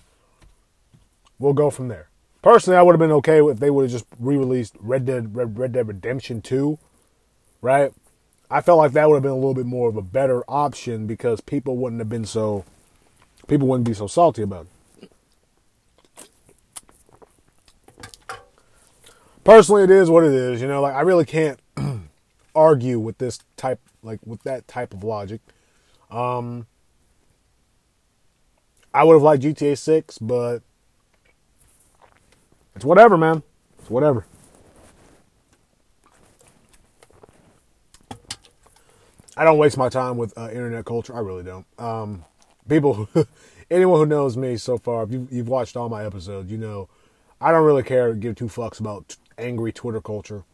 we'll 1.38 1.52
go 1.52 1.71
from 1.71 1.88
there. 1.88 2.09
Personally, 2.42 2.76
I 2.76 2.83
would 2.83 2.92
have 2.92 3.00
been 3.00 3.12
okay 3.12 3.40
if 3.40 3.59
they 3.59 3.71
would 3.71 3.83
have 3.83 3.90
just 3.90 4.07
re-released 4.18 4.76
Red 4.80 5.04
Dead 5.04 5.35
Red, 5.35 5.59
Red 5.59 5.73
Dead 5.73 5.88
Redemption 5.88 6.40
2, 6.40 6.78
right? 7.61 7.92
I 8.50 8.61
felt 8.61 8.78
like 8.78 8.92
that 8.92 9.09
would 9.09 9.16
have 9.16 9.23
been 9.23 9.33
a 9.33 9.37
little 9.37 9.54
bit 9.54 9.66
more 9.66 9.88
of 9.88 9.97
a 9.97 10.02
better 10.02 10.42
option 10.49 11.07
because 11.07 11.40
people 11.40 11.76
wouldn't 11.76 12.00
have 12.00 12.09
been 12.09 12.25
so 12.25 12.64
people 13.47 13.66
wouldn't 13.68 13.87
be 13.87 13.95
so 13.95 14.07
salty 14.07 14.42
about 14.42 14.66
it. 14.66 14.73
Personally, 19.45 19.83
it 19.83 19.90
is 19.90 20.11
what 20.11 20.25
it 20.25 20.33
is. 20.33 20.61
You 20.61 20.68
know, 20.68 20.80
like 20.80 20.95
I 20.95 21.00
really 21.00 21.25
can't 21.25 21.59
argue 22.54 22.99
with 22.99 23.18
this 23.18 23.40
type, 23.57 23.80
like 24.02 24.21
with 24.25 24.42
that 24.45 24.68
type 24.68 24.95
of 24.95 25.02
logic. 25.02 25.40
Um, 26.11 26.66
I 28.95 29.04
would 29.04 29.14
have 29.14 29.23
liked 29.23 29.42
GTA 29.42 29.76
6, 29.76 30.18
but 30.18 30.62
it's 32.79 32.85
whatever, 32.85 33.17
man. 33.17 33.43
It's 33.81 33.91
whatever. 33.91 34.25
I 39.37 39.43
don't 39.43 39.59
waste 39.59 39.77
my 39.77 39.89
time 39.89 40.17
with 40.17 40.33
uh, 40.39 40.49
internet 40.51 40.85
culture. 40.85 41.17
I 41.17 41.19
really 41.19 41.43
don't. 41.43 41.67
Um, 41.77 42.25
people, 42.69 43.09
anyone 43.71 43.99
who 43.99 44.07
knows 44.07 44.37
me 44.37 44.57
so 44.59 44.79
far, 44.79 45.03
if 45.03 45.11
you, 45.11 45.27
you've 45.29 45.49
watched 45.49 45.77
all 45.77 45.89
my 45.89 46.05
episodes, 46.05 46.53
you 46.53 46.57
know 46.57 46.89
I 47.41 47.51
don't 47.51 47.65
really 47.65 47.83
care 47.83 48.15
give 48.15 48.37
two 48.37 48.47
fucks 48.47 48.79
about 48.79 49.17
angry 49.37 49.73
Twitter 49.73 50.01
culture. 50.01 50.45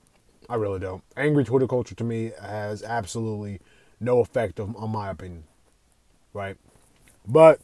I 0.48 0.54
really 0.54 0.80
don't. 0.80 1.04
Angry 1.18 1.44
Twitter 1.44 1.66
culture 1.66 1.94
to 1.94 2.04
me 2.04 2.32
has 2.40 2.82
absolutely 2.82 3.60
no 4.00 4.20
effect 4.20 4.58
on 4.58 4.90
my 4.90 5.10
opinion. 5.10 5.44
Right? 6.32 6.56
But 7.28 7.60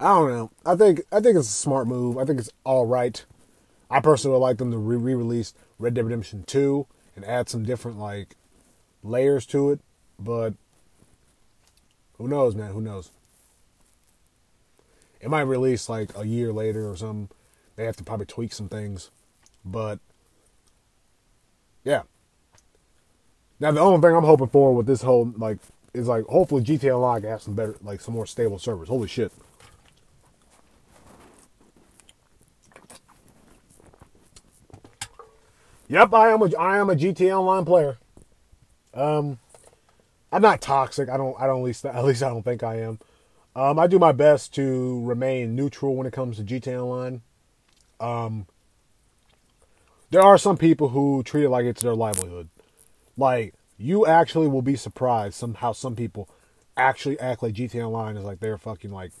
I 0.00 0.08
don't 0.08 0.30
know. 0.30 0.50
I 0.64 0.76
think 0.76 1.02
I 1.10 1.20
think 1.20 1.36
it's 1.36 1.48
a 1.48 1.52
smart 1.52 1.88
move. 1.88 2.18
I 2.18 2.24
think 2.24 2.38
it's 2.38 2.50
all 2.64 2.86
right. 2.86 3.24
I 3.90 4.00
personally 4.00 4.34
would 4.34 4.44
like 4.44 4.58
them 4.58 4.70
to 4.70 4.78
re-release 4.78 5.54
Red 5.78 5.94
Dead 5.94 6.04
Redemption 6.04 6.44
2 6.46 6.86
and 7.16 7.24
add 7.24 7.48
some 7.48 7.64
different 7.64 7.98
like 7.98 8.36
layers 9.02 9.46
to 9.46 9.70
it, 9.70 9.80
but 10.18 10.54
who 12.16 12.28
knows, 12.28 12.54
man? 12.54 12.72
Who 12.72 12.80
knows? 12.80 13.10
It 15.20 15.30
might 15.30 15.42
release 15.42 15.88
like 15.88 16.16
a 16.16 16.26
year 16.26 16.52
later 16.52 16.88
or 16.88 16.96
something. 16.96 17.28
They 17.76 17.84
have 17.84 17.96
to 17.96 18.04
probably 18.04 18.26
tweak 18.26 18.52
some 18.52 18.68
things, 18.68 19.10
but 19.64 19.98
yeah. 21.84 22.02
Now 23.58 23.72
the 23.72 23.80
only 23.80 24.00
thing 24.00 24.16
I'm 24.16 24.24
hoping 24.24 24.48
for 24.48 24.74
with 24.74 24.86
this 24.86 25.02
whole 25.02 25.32
like 25.36 25.58
is 25.94 26.06
like 26.06 26.24
hopefully 26.26 26.62
GTA 26.62 26.94
Online 26.94 27.22
have 27.22 27.42
some 27.42 27.54
better 27.54 27.76
like 27.82 28.00
some 28.00 28.14
more 28.14 28.26
stable 28.26 28.58
servers. 28.58 28.88
Holy 28.88 29.08
shit. 29.08 29.32
Yep, 35.88 36.12
I 36.12 36.28
am 36.30 36.42
a 36.42 36.56
I 36.56 36.78
am 36.78 36.90
a 36.90 36.94
GTA 36.94 37.38
Online 37.38 37.64
player. 37.64 37.98
Um, 38.92 39.38
I'm 40.30 40.42
not 40.42 40.60
toxic. 40.60 41.08
I 41.08 41.16
don't. 41.16 41.34
I 41.40 41.46
don't. 41.46 41.60
At 41.60 41.64
least 41.64 41.84
at 41.86 42.04
least 42.04 42.22
I 42.22 42.28
don't 42.28 42.42
think 42.42 42.62
I 42.62 42.80
am. 42.80 42.98
Um, 43.56 43.78
I 43.78 43.86
do 43.86 43.98
my 43.98 44.12
best 44.12 44.54
to 44.54 45.04
remain 45.04 45.56
neutral 45.56 45.96
when 45.96 46.06
it 46.06 46.12
comes 46.12 46.36
to 46.36 46.44
GTA 46.44 46.80
Online. 46.82 47.22
Um, 47.98 48.46
there 50.10 50.22
are 50.22 50.38
some 50.38 50.56
people 50.56 50.90
who 50.90 51.22
treat 51.22 51.44
it 51.44 51.50
like 51.50 51.64
it's 51.64 51.82
their 51.82 51.94
livelihood. 51.94 52.48
Like 53.16 53.54
you 53.78 54.06
actually 54.06 54.48
will 54.48 54.62
be 54.62 54.76
surprised 54.76 55.34
somehow 55.34 55.72
some 55.72 55.96
people 55.96 56.28
actually 56.76 57.18
act 57.18 57.42
like 57.42 57.54
GTA 57.54 57.86
Online 57.86 58.16
is 58.16 58.24
like 58.24 58.40
their 58.40 58.58
fucking 58.58 58.92
like 58.92 59.12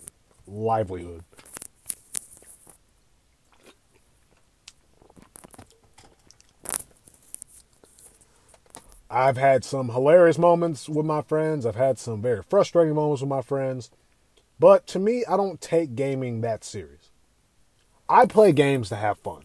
livelihood. 0.46 1.24
I've 9.10 9.38
had 9.38 9.64
some 9.64 9.88
hilarious 9.90 10.36
moments 10.38 10.88
with 10.88 11.06
my 11.06 11.22
friends. 11.22 11.64
I've 11.64 11.76
had 11.76 11.98
some 11.98 12.20
very 12.20 12.42
frustrating 12.42 12.94
moments 12.94 13.22
with 13.22 13.30
my 13.30 13.40
friends. 13.40 13.90
But 14.58 14.86
to 14.88 14.98
me, 14.98 15.24
I 15.26 15.36
don't 15.36 15.60
take 15.60 15.94
gaming 15.94 16.42
that 16.42 16.62
serious. 16.62 17.10
I 18.08 18.26
play 18.26 18.52
games 18.52 18.88
to 18.90 18.96
have 18.96 19.18
fun. 19.18 19.44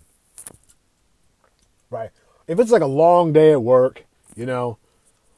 Right? 1.89 2.09
If 2.47 2.59
it's 2.59 2.71
like 2.71 2.81
a 2.81 2.87
long 2.87 3.31
day 3.31 3.51
at 3.51 3.61
work, 3.61 4.05
you 4.35 4.45
know, 4.45 4.77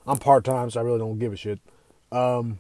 I'm 0.08 0.18
part 0.18 0.44
time, 0.44 0.72
so 0.72 0.80
I 0.80 0.84
really 0.84 1.00
don't 1.00 1.20
give 1.20 1.34
a 1.34 1.38
shit. 1.38 1.60
Um, 2.12 2.60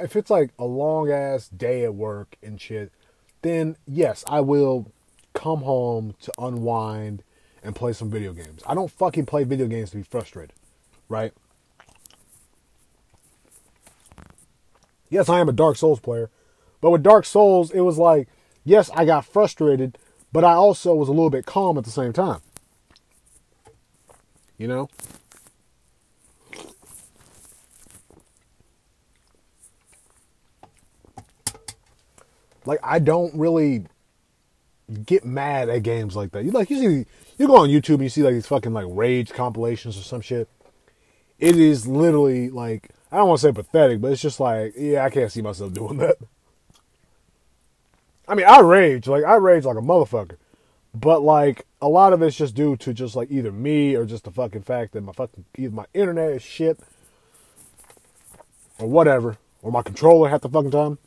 if 0.00 0.14
it's 0.16 0.30
like 0.30 0.50
a 0.58 0.64
long 0.64 1.10
ass 1.10 1.48
day 1.48 1.84
at 1.84 1.94
work 1.94 2.36
and 2.42 2.60
shit, 2.60 2.92
then 3.40 3.76
yes, 3.86 4.24
I 4.26 4.40
will 4.40 4.90
come 5.32 5.62
home 5.62 6.16
to 6.22 6.32
unwind 6.38 7.22
and 7.62 7.74
play 7.74 7.92
some 7.92 8.10
video 8.10 8.32
games. 8.32 8.62
I 8.66 8.74
don't 8.74 8.90
fucking 8.90 9.26
play 9.26 9.44
video 9.44 9.68
games 9.68 9.90
to 9.90 9.96
be 9.96 10.02
frustrated 10.02 10.52
right? 11.08 11.32
Yes, 15.08 15.28
I 15.28 15.40
am 15.40 15.48
a 15.48 15.52
Dark 15.52 15.76
Souls 15.76 16.00
player, 16.00 16.30
but 16.80 16.90
with 16.90 17.02
Dark 17.02 17.24
Souls, 17.24 17.70
it 17.70 17.80
was 17.80 17.98
like, 17.98 18.28
yes, 18.64 18.90
I 18.94 19.04
got 19.04 19.24
frustrated, 19.24 19.98
but 20.32 20.44
I 20.44 20.52
also 20.54 20.94
was 20.94 21.08
a 21.08 21.12
little 21.12 21.30
bit 21.30 21.46
calm 21.46 21.78
at 21.78 21.84
the 21.84 21.90
same 21.90 22.12
time. 22.12 22.40
You 24.58 24.68
know? 24.68 24.88
Like 32.66 32.80
I 32.82 32.98
don't 32.98 33.34
really 33.34 33.86
get 35.04 35.24
mad 35.24 35.68
at 35.68 35.82
games 35.82 36.16
like 36.16 36.32
that. 36.32 36.44
You 36.44 36.50
like 36.50 36.68
you 36.68 36.78
see 36.78 37.06
you 37.38 37.46
go 37.46 37.56
on 37.56 37.68
YouTube 37.68 37.94
and 37.94 38.02
you 38.04 38.08
see 38.08 38.22
like 38.22 38.34
these 38.34 38.46
fucking 38.46 38.72
like 38.72 38.86
rage 38.88 39.30
compilations 39.30 39.96
or 39.96 40.02
some 40.02 40.20
shit 40.20 40.48
it 41.38 41.56
is 41.56 41.86
literally 41.86 42.50
like 42.50 42.90
I 43.10 43.18
don't 43.18 43.28
want 43.28 43.40
to 43.40 43.46
say 43.46 43.52
pathetic, 43.52 44.00
but 44.00 44.12
it's 44.12 44.22
just 44.22 44.40
like, 44.40 44.74
yeah, 44.76 45.04
I 45.04 45.10
can't 45.10 45.30
see 45.30 45.42
myself 45.42 45.72
doing 45.72 45.98
that. 45.98 46.16
I 48.28 48.34
mean, 48.34 48.46
I 48.46 48.60
rage, 48.60 49.06
like 49.06 49.24
I 49.24 49.36
rage 49.36 49.64
like 49.64 49.76
a 49.76 49.80
motherfucker. 49.80 50.36
But 50.94 51.22
like 51.22 51.66
a 51.80 51.88
lot 51.88 52.12
of 52.12 52.22
it's 52.22 52.36
just 52.36 52.54
due 52.54 52.76
to 52.78 52.94
just 52.94 53.14
like 53.14 53.30
either 53.30 53.52
me 53.52 53.94
or 53.94 54.06
just 54.06 54.24
the 54.24 54.30
fucking 54.30 54.62
fact 54.62 54.92
that 54.92 55.02
my 55.02 55.12
fucking 55.12 55.44
either 55.56 55.74
my 55.74 55.86
internet 55.92 56.30
is 56.32 56.42
shit 56.42 56.80
or 58.78 58.88
whatever, 58.88 59.36
or 59.62 59.70
my 59.70 59.82
controller 59.82 60.28
half 60.28 60.40
the 60.40 60.48
fucking 60.48 60.70
time. 60.70 60.98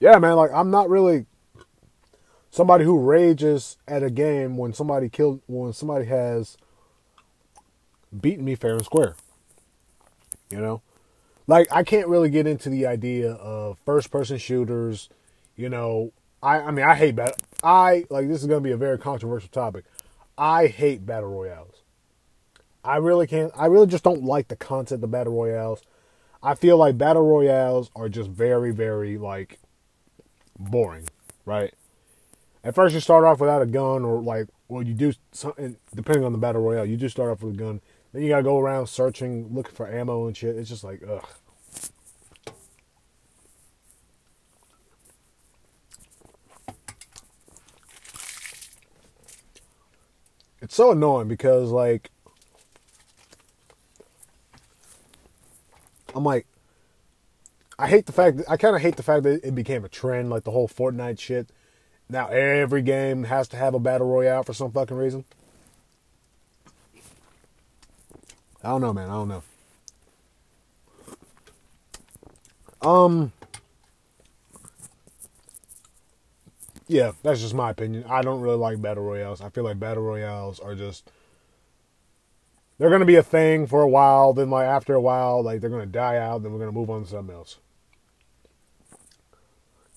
Yeah, 0.00 0.18
man, 0.18 0.36
like 0.36 0.52
I'm 0.52 0.70
not 0.70 0.88
really 0.88 1.26
somebody 2.58 2.84
who 2.84 2.98
rages 2.98 3.76
at 3.86 4.02
a 4.02 4.10
game 4.10 4.56
when 4.56 4.72
somebody 4.72 5.08
killed 5.08 5.40
when 5.46 5.72
somebody 5.72 6.06
has 6.06 6.56
beaten 8.20 8.44
me 8.44 8.56
fair 8.56 8.72
and 8.72 8.84
square. 8.84 9.14
You 10.50 10.58
know? 10.58 10.82
Like 11.46 11.68
I 11.70 11.84
can't 11.84 12.08
really 12.08 12.30
get 12.30 12.48
into 12.48 12.68
the 12.68 12.84
idea 12.84 13.30
of 13.34 13.78
first 13.86 14.10
person 14.10 14.38
shooters, 14.38 15.08
you 15.54 15.68
know, 15.68 16.10
I 16.42 16.58
I 16.58 16.70
mean 16.72 16.84
I 16.84 16.96
hate 16.96 17.14
battle 17.14 17.36
I 17.62 18.06
like 18.10 18.26
this 18.26 18.40
is 18.40 18.48
going 18.48 18.60
to 18.60 18.68
be 18.68 18.72
a 18.72 18.76
very 18.76 18.98
controversial 18.98 19.50
topic. 19.50 19.84
I 20.36 20.66
hate 20.66 21.06
battle 21.06 21.30
royales. 21.30 21.82
I 22.82 22.96
really 22.96 23.28
can't 23.28 23.52
I 23.56 23.66
really 23.66 23.86
just 23.86 24.02
don't 24.02 24.24
like 24.24 24.48
the 24.48 24.56
concept 24.56 25.04
of 25.04 25.12
battle 25.12 25.32
royales. 25.32 25.82
I 26.42 26.56
feel 26.56 26.76
like 26.76 26.98
battle 26.98 27.22
royales 27.22 27.88
are 27.94 28.08
just 28.08 28.28
very 28.28 28.72
very 28.72 29.16
like 29.16 29.60
boring, 30.58 31.08
right? 31.46 31.72
At 32.68 32.74
first, 32.74 32.92
you 32.94 33.00
start 33.00 33.24
off 33.24 33.40
without 33.40 33.62
a 33.62 33.66
gun, 33.66 34.04
or 34.04 34.20
like, 34.20 34.46
well, 34.68 34.82
you 34.82 34.92
do 34.92 35.14
something 35.32 35.78
depending 35.94 36.22
on 36.22 36.32
the 36.32 36.38
battle 36.38 36.60
royale. 36.60 36.84
You 36.84 36.98
do 36.98 37.08
start 37.08 37.30
off 37.30 37.42
with 37.42 37.54
a 37.54 37.56
gun, 37.56 37.80
then 38.12 38.20
you 38.20 38.28
gotta 38.28 38.42
go 38.42 38.58
around 38.58 38.88
searching, 38.88 39.48
looking 39.54 39.74
for 39.74 39.90
ammo 39.90 40.26
and 40.26 40.36
shit. 40.36 40.54
It's 40.54 40.68
just 40.68 40.84
like, 40.84 41.02
ugh. 41.08 41.26
It's 50.60 50.74
so 50.74 50.90
annoying 50.90 51.28
because 51.28 51.70
like 51.70 52.10
I'm 56.14 56.22
like 56.22 56.46
I 57.78 57.88
hate 57.88 58.04
the 58.04 58.12
fact 58.12 58.36
that, 58.36 58.50
I 58.50 58.58
kind 58.58 58.76
of 58.76 58.82
hate 58.82 58.96
the 58.96 59.02
fact 59.02 59.22
that 59.22 59.42
it 59.42 59.54
became 59.54 59.86
a 59.86 59.88
trend 59.88 60.28
like 60.28 60.44
the 60.44 60.50
whole 60.50 60.68
Fortnite 60.68 61.18
shit 61.18 61.48
now 62.10 62.28
every 62.28 62.82
game 62.82 63.24
has 63.24 63.48
to 63.48 63.56
have 63.56 63.74
a 63.74 63.78
battle 63.78 64.06
royale 64.06 64.42
for 64.42 64.54
some 64.54 64.72
fucking 64.72 64.96
reason. 64.96 65.24
I 68.62 68.68
don't 68.70 68.80
know, 68.80 68.92
man. 68.92 69.10
I 69.10 69.12
don't 69.12 69.28
know. 69.28 69.42
Um. 72.80 73.32
Yeah, 76.86 77.12
that's 77.22 77.40
just 77.40 77.54
my 77.54 77.70
opinion. 77.70 78.04
I 78.08 78.22
don't 78.22 78.40
really 78.40 78.56
like 78.56 78.80
battle 78.80 79.04
royales. 79.04 79.42
I 79.42 79.50
feel 79.50 79.64
like 79.64 79.78
battle 79.78 80.02
royales 80.02 80.58
are 80.58 80.74
just 80.74 81.10
they're 82.78 82.90
gonna 82.90 83.04
be 83.04 83.16
a 83.16 83.22
thing 83.22 83.66
for 83.66 83.82
a 83.82 83.88
while. 83.88 84.32
Then, 84.32 84.48
like 84.50 84.66
after 84.66 84.94
a 84.94 85.00
while, 85.00 85.42
like 85.42 85.60
they're 85.60 85.70
gonna 85.70 85.86
die 85.86 86.16
out. 86.16 86.42
Then 86.42 86.52
we're 86.52 86.60
gonna 86.60 86.72
move 86.72 86.88
on 86.88 87.04
to 87.04 87.08
something 87.08 87.34
else. 87.34 87.58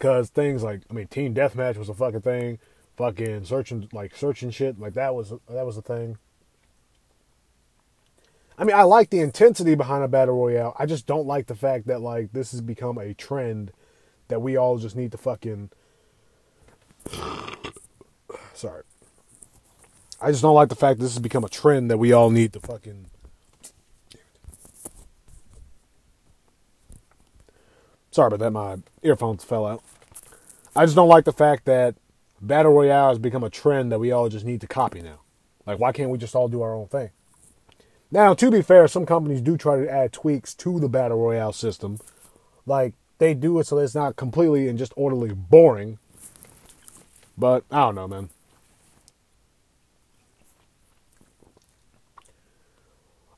Cause 0.01 0.29
things 0.31 0.63
like 0.63 0.81
I 0.89 0.93
mean, 0.93 1.05
team 1.05 1.35
deathmatch 1.35 1.77
was 1.77 1.87
a 1.87 1.93
fucking 1.93 2.21
thing. 2.21 2.57
Fucking 2.97 3.45
searching 3.45 3.87
like 3.93 4.15
searching 4.15 4.49
shit 4.49 4.79
like 4.79 4.95
that 4.95 5.13
was 5.13 5.31
that 5.47 5.63
was 5.63 5.77
a 5.77 5.83
thing. 5.83 6.17
I 8.57 8.63
mean, 8.63 8.75
I 8.75 8.81
like 8.81 9.11
the 9.11 9.19
intensity 9.19 9.75
behind 9.75 10.03
a 10.03 10.07
battle 10.07 10.35
royale. 10.35 10.75
I 10.79 10.87
just 10.87 11.05
don't 11.05 11.27
like 11.27 11.45
the 11.45 11.53
fact 11.53 11.85
that 11.85 12.01
like 12.01 12.33
this 12.33 12.49
has 12.49 12.61
become 12.61 12.97
a 12.97 13.13
trend 13.13 13.73
that 14.27 14.41
we 14.41 14.57
all 14.57 14.79
just 14.79 14.95
need 14.95 15.11
to 15.11 15.19
fucking. 15.19 15.69
Sorry. 18.55 18.81
I 20.19 20.31
just 20.31 20.41
don't 20.41 20.55
like 20.55 20.69
the 20.69 20.75
fact 20.75 20.97
that 20.97 21.03
this 21.03 21.13
has 21.13 21.21
become 21.21 21.43
a 21.43 21.49
trend 21.49 21.91
that 21.91 21.99
we 21.99 22.11
all 22.11 22.31
need 22.31 22.53
to 22.53 22.59
fucking. 22.59 23.05
Sorry 28.11 28.27
about 28.27 28.39
that. 28.39 28.51
My 28.51 28.77
earphones 29.01 29.43
fell 29.43 29.65
out. 29.65 29.83
I 30.75 30.85
just 30.85 30.95
don't 30.95 31.09
like 31.09 31.25
the 31.25 31.33
fact 31.33 31.65
that 31.65 31.95
battle 32.41 32.73
royale 32.73 33.09
has 33.09 33.19
become 33.19 33.43
a 33.43 33.49
trend 33.49 33.91
that 33.91 33.99
we 33.99 34.11
all 34.11 34.29
just 34.29 34.45
need 34.45 34.61
to 34.61 34.67
copy 34.67 35.01
now. 35.01 35.21
Like, 35.65 35.79
why 35.79 35.91
can't 35.91 36.09
we 36.09 36.17
just 36.17 36.35
all 36.35 36.47
do 36.47 36.61
our 36.61 36.73
own 36.73 36.87
thing? 36.87 37.09
Now, 38.11 38.33
to 38.33 38.51
be 38.51 38.61
fair, 38.61 38.87
some 38.87 39.05
companies 39.05 39.41
do 39.41 39.55
try 39.57 39.77
to 39.77 39.89
add 39.89 40.11
tweaks 40.11 40.53
to 40.55 40.79
the 40.79 40.89
battle 40.89 41.17
royale 41.17 41.53
system. 41.53 41.99
Like, 42.65 42.93
they 43.19 43.33
do 43.33 43.59
it 43.59 43.67
so 43.67 43.77
it's 43.77 43.95
not 43.95 44.15
completely 44.15 44.67
and 44.67 44.77
just 44.77 44.93
orderly 44.95 45.33
boring. 45.33 45.99
But 47.37 47.63
I 47.71 47.81
don't 47.81 47.95
know, 47.95 48.07
man. 48.07 48.29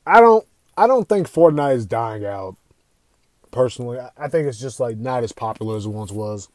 I 0.06 0.20
don't 0.20 0.46
I 0.75 0.88
don't 0.88 1.08
think 1.08 1.30
Fortnite 1.30 1.75
is 1.75 1.86
dying 1.86 2.25
out. 2.25 2.56
Personally, 3.54 4.00
I 4.18 4.28
think 4.30 4.48
it's 4.48 4.60
just 4.60 4.80
like 4.80 4.98
not 4.98 5.24
as 5.24 5.32
popular 5.32 5.78
as 5.78 5.86
it 5.86 5.90
once 5.90 6.12
was. 6.12 6.50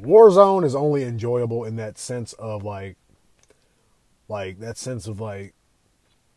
Warzone 0.00 0.64
is 0.64 0.76
only 0.76 1.02
enjoyable 1.02 1.64
in 1.64 1.74
that 1.74 1.98
sense 1.98 2.34
of 2.34 2.62
like 2.62 2.96
like 4.28 4.60
that 4.60 4.78
sense 4.78 5.08
of 5.08 5.20
like 5.20 5.54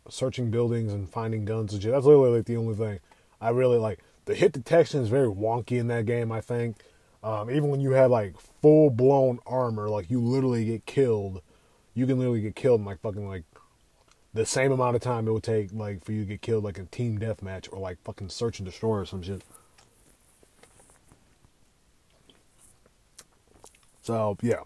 searching 0.10 0.50
buildings 0.50 0.92
and 0.92 1.08
finding 1.08 1.46
guns 1.46 1.74
and 1.74 1.84
shit. 1.84 1.92
That's 1.92 2.08
literally 2.08 2.38
like 2.38 2.48
the 2.48 2.58
only 2.58 2.74
thing 2.74 3.00
I 3.40 3.50
really 3.50 3.78
like. 3.78 4.00
The 4.26 4.34
hit 4.34 4.52
detection 4.52 5.00
is 5.00 5.10
very 5.10 5.28
wonky 5.28 5.78
in 5.78 5.90
that 5.90 6.08
game. 6.08 6.32
I 6.32 6.42
think 6.42 6.78
um, 7.24 7.52
even 7.52 7.70
when 7.70 7.82
you 7.82 7.92
have 7.92 8.10
like 8.10 8.34
full 8.64 8.90
blown 8.90 9.38
armor, 9.46 9.90
like 9.90 10.10
you 10.10 10.20
literally 10.20 10.66
get 10.66 10.88
killed, 10.88 11.44
you 11.94 12.08
can 12.08 12.18
literally 12.18 12.42
get 12.42 12.56
killed 12.56 12.80
in 12.80 12.86
like 12.88 13.00
fucking 13.02 13.28
like 13.28 13.44
the 14.34 14.46
same 14.46 14.72
amount 14.72 14.96
of 14.96 15.02
time 15.02 15.28
it 15.28 15.32
would 15.32 15.44
take 15.44 15.74
like 15.74 16.04
for 16.04 16.12
you 16.14 16.22
to 16.22 16.26
get 16.26 16.42
killed 16.42 16.64
like 16.64 16.78
a 16.78 16.84
team 16.86 17.20
deathmatch 17.20 17.72
or 17.72 17.80
like 17.80 18.02
fucking 18.04 18.30
search 18.30 18.60
and 18.60 18.66
destroy 18.66 18.98
or 18.98 19.06
some 19.06 19.22
shit. 19.22 19.44
So 24.02 24.38
yeah. 24.42 24.62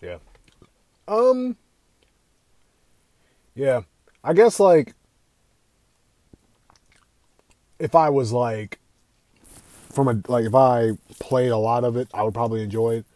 Yeah. 0.00 0.18
Um 1.06 1.56
Yeah. 3.54 3.82
I 4.24 4.32
guess 4.32 4.58
like 4.58 4.94
if 7.78 7.94
I 7.94 8.08
was 8.08 8.32
like 8.32 8.78
from 9.90 10.08
a 10.08 10.22
like 10.28 10.46
if 10.46 10.54
I 10.54 10.92
played 11.20 11.50
a 11.50 11.58
lot 11.58 11.84
of 11.84 11.96
it, 11.96 12.08
I 12.14 12.22
would 12.22 12.34
probably 12.34 12.62
enjoy 12.62 12.96
it. 12.96 13.06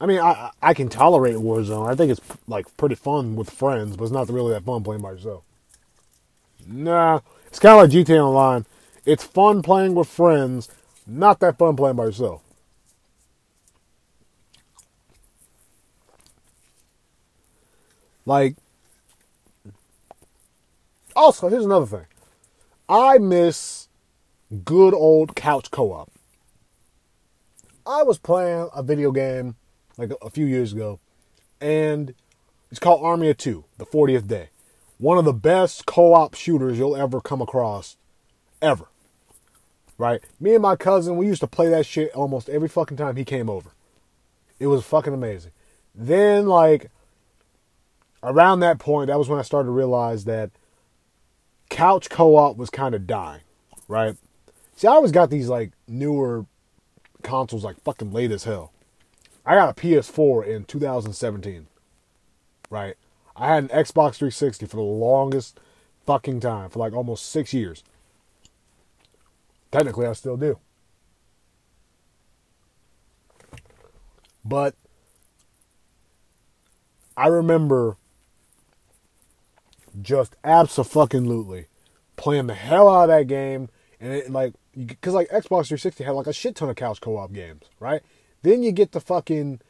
I 0.00 0.06
mean, 0.06 0.20
I 0.20 0.50
I 0.62 0.74
can 0.74 0.88
tolerate 0.88 1.36
Warzone. 1.36 1.88
I 1.88 1.94
think 1.94 2.10
it's 2.12 2.20
like 2.46 2.74
pretty 2.76 2.94
fun 2.94 3.34
with 3.36 3.50
friends, 3.50 3.96
but 3.96 4.04
it's 4.04 4.12
not 4.12 4.28
really 4.28 4.52
that 4.52 4.64
fun 4.64 4.82
playing 4.82 5.02
by 5.02 5.12
yourself. 5.12 5.44
Nah, 6.66 7.20
it's 7.46 7.58
kind 7.58 7.78
of 7.78 7.82
like 7.82 7.90
GTA 7.90 8.18
Online. 8.18 8.66
It's 9.06 9.24
fun 9.24 9.62
playing 9.62 9.94
with 9.94 10.08
friends, 10.08 10.68
not 11.06 11.40
that 11.40 11.58
fun 11.58 11.76
playing 11.76 11.96
by 11.96 12.04
yourself. 12.04 12.42
Like, 18.26 18.56
also, 21.14 21.48
here's 21.48 21.64
another 21.64 21.86
thing. 21.86 22.06
I 22.88 23.18
miss 23.18 23.88
good 24.64 24.92
old 24.92 25.36
couch 25.36 25.70
co 25.70 25.92
op. 25.92 26.10
I 27.86 28.02
was 28.02 28.18
playing 28.18 28.68
a 28.74 28.82
video 28.82 29.12
game 29.12 29.54
like 29.96 30.10
a 30.22 30.30
few 30.30 30.46
years 30.46 30.72
ago, 30.72 31.00
and 31.60 32.14
it's 32.70 32.80
called 32.80 33.04
Army 33.04 33.30
of 33.30 33.36
Two, 33.36 33.64
the 33.78 33.86
40th 33.86 34.26
Day. 34.26 34.50
One 34.98 35.18
of 35.18 35.24
the 35.24 35.32
best 35.32 35.86
co 35.86 36.14
op 36.14 36.34
shooters 36.34 36.78
you'll 36.78 36.96
ever 36.96 37.20
come 37.20 37.40
across, 37.42 37.96
ever. 38.62 38.86
Right? 39.98 40.20
Me 40.38 40.54
and 40.54 40.62
my 40.62 40.76
cousin, 40.76 41.16
we 41.16 41.26
used 41.26 41.40
to 41.40 41.46
play 41.46 41.68
that 41.68 41.86
shit 41.86 42.12
almost 42.12 42.48
every 42.48 42.68
fucking 42.68 42.96
time 42.96 43.16
he 43.16 43.24
came 43.24 43.48
over. 43.48 43.70
It 44.58 44.66
was 44.66 44.84
fucking 44.84 45.14
amazing. 45.14 45.52
Then, 45.94 46.46
like, 46.46 46.90
around 48.22 48.60
that 48.60 48.78
point, 48.78 49.08
that 49.08 49.18
was 49.18 49.28
when 49.28 49.38
I 49.38 49.42
started 49.42 49.66
to 49.66 49.72
realize 49.72 50.24
that 50.24 50.50
couch 51.70 52.10
co-op 52.10 52.56
was 52.56 52.70
kind 52.70 52.94
of 52.94 53.06
dying, 53.06 53.42
right? 53.88 54.16
See, 54.76 54.86
I 54.86 54.92
always 54.92 55.12
got 55.12 55.30
these 55.30 55.48
like 55.48 55.72
newer 55.88 56.46
consoles 57.22 57.64
like 57.64 57.80
fucking 57.82 58.12
late 58.12 58.30
as 58.30 58.44
hell. 58.44 58.72
I 59.46 59.54
got 59.54 59.70
a 59.70 59.80
PS4 59.80 60.44
in 60.44 60.64
2017, 60.64 61.68
right? 62.68 62.96
I 63.36 63.54
had 63.54 63.64
an 63.64 63.68
Xbox 63.68 64.16
360 64.16 64.66
for 64.66 64.76
the 64.76 64.82
longest 64.82 65.60
fucking 66.04 66.40
time, 66.40 66.68
for 66.68 66.80
like 66.80 66.92
almost 66.92 67.30
six 67.30 67.54
years. 67.54 67.84
Technically, 69.70 70.06
I 70.06 70.14
still 70.14 70.36
do. 70.36 70.58
But 74.44 74.74
I 77.16 77.28
remember 77.28 77.96
just 80.00 80.36
absolutely 80.44 81.66
playing 82.16 82.48
the 82.48 82.54
hell 82.54 82.88
out 82.88 83.04
of 83.04 83.08
that 83.08 83.26
game, 83.26 83.68
and 84.00 84.12
it, 84.12 84.30
like 84.30 84.54
because 84.86 85.14
like 85.14 85.28
Xbox 85.28 85.68
360 85.68 86.04
had 86.04 86.10
like 86.12 86.26
a 86.26 86.32
shit 86.32 86.56
ton 86.56 86.68
of 86.68 86.76
couch 86.76 87.00
co-op 87.00 87.32
games, 87.32 87.64
right? 87.80 88.02
Then 88.42 88.62
you 88.62 88.72
get 88.72 88.92
to 88.92 89.00
fucking, 89.00 89.60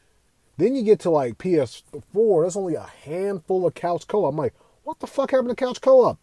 then 0.57 0.75
you 0.75 0.83
get 0.83 1.01
to 1.01 1.11
like 1.11 1.39
PS4. 1.39 2.45
That's 2.45 2.57
only 2.57 2.75
a 2.75 2.91
handful 3.05 3.67
of 3.67 3.75
couch 3.75 4.07
co-op. 4.07 4.33
I'm 4.33 4.37
like, 4.37 4.55
what 4.85 5.01
the 5.01 5.07
fuck 5.07 5.31
happened 5.31 5.51
to 5.51 5.57
couch 5.57 5.81
co-op? 5.81 6.19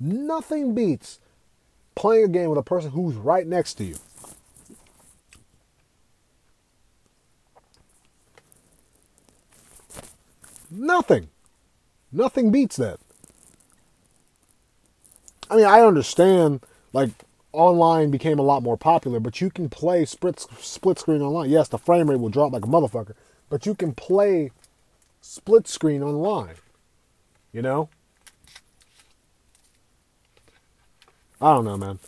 Nothing 0.00 0.74
beats 0.74 1.20
playing 1.94 2.24
a 2.24 2.28
game 2.28 2.50
with 2.50 2.58
a 2.58 2.62
person 2.62 2.90
who's 2.90 3.14
right 3.14 3.46
next 3.46 3.74
to 3.74 3.84
you. 3.84 3.96
Nothing. 10.70 11.28
Nothing 12.12 12.50
beats 12.50 12.76
that. 12.76 12.98
I 15.50 15.56
mean, 15.56 15.66
I 15.66 15.80
understand 15.80 16.60
like 16.92 17.10
online 17.56 18.10
became 18.10 18.38
a 18.38 18.42
lot 18.42 18.62
more 18.62 18.76
popular, 18.76 19.18
but 19.18 19.40
you 19.40 19.50
can 19.50 19.68
play 19.68 20.04
split 20.04 20.46
split 20.58 20.98
screen 20.98 21.22
online. 21.22 21.50
Yes, 21.50 21.68
the 21.68 21.78
frame 21.78 22.10
rate 22.10 22.20
will 22.20 22.28
drop 22.28 22.52
like 22.52 22.64
a 22.64 22.68
motherfucker, 22.68 23.14
but 23.48 23.66
you 23.66 23.74
can 23.74 23.94
play 23.94 24.50
split 25.20 25.66
screen 25.66 26.02
online. 26.02 26.56
You 27.52 27.62
know? 27.62 27.88
I 31.40 31.54
don't 31.54 31.64
know, 31.64 31.76
man. 31.76 31.98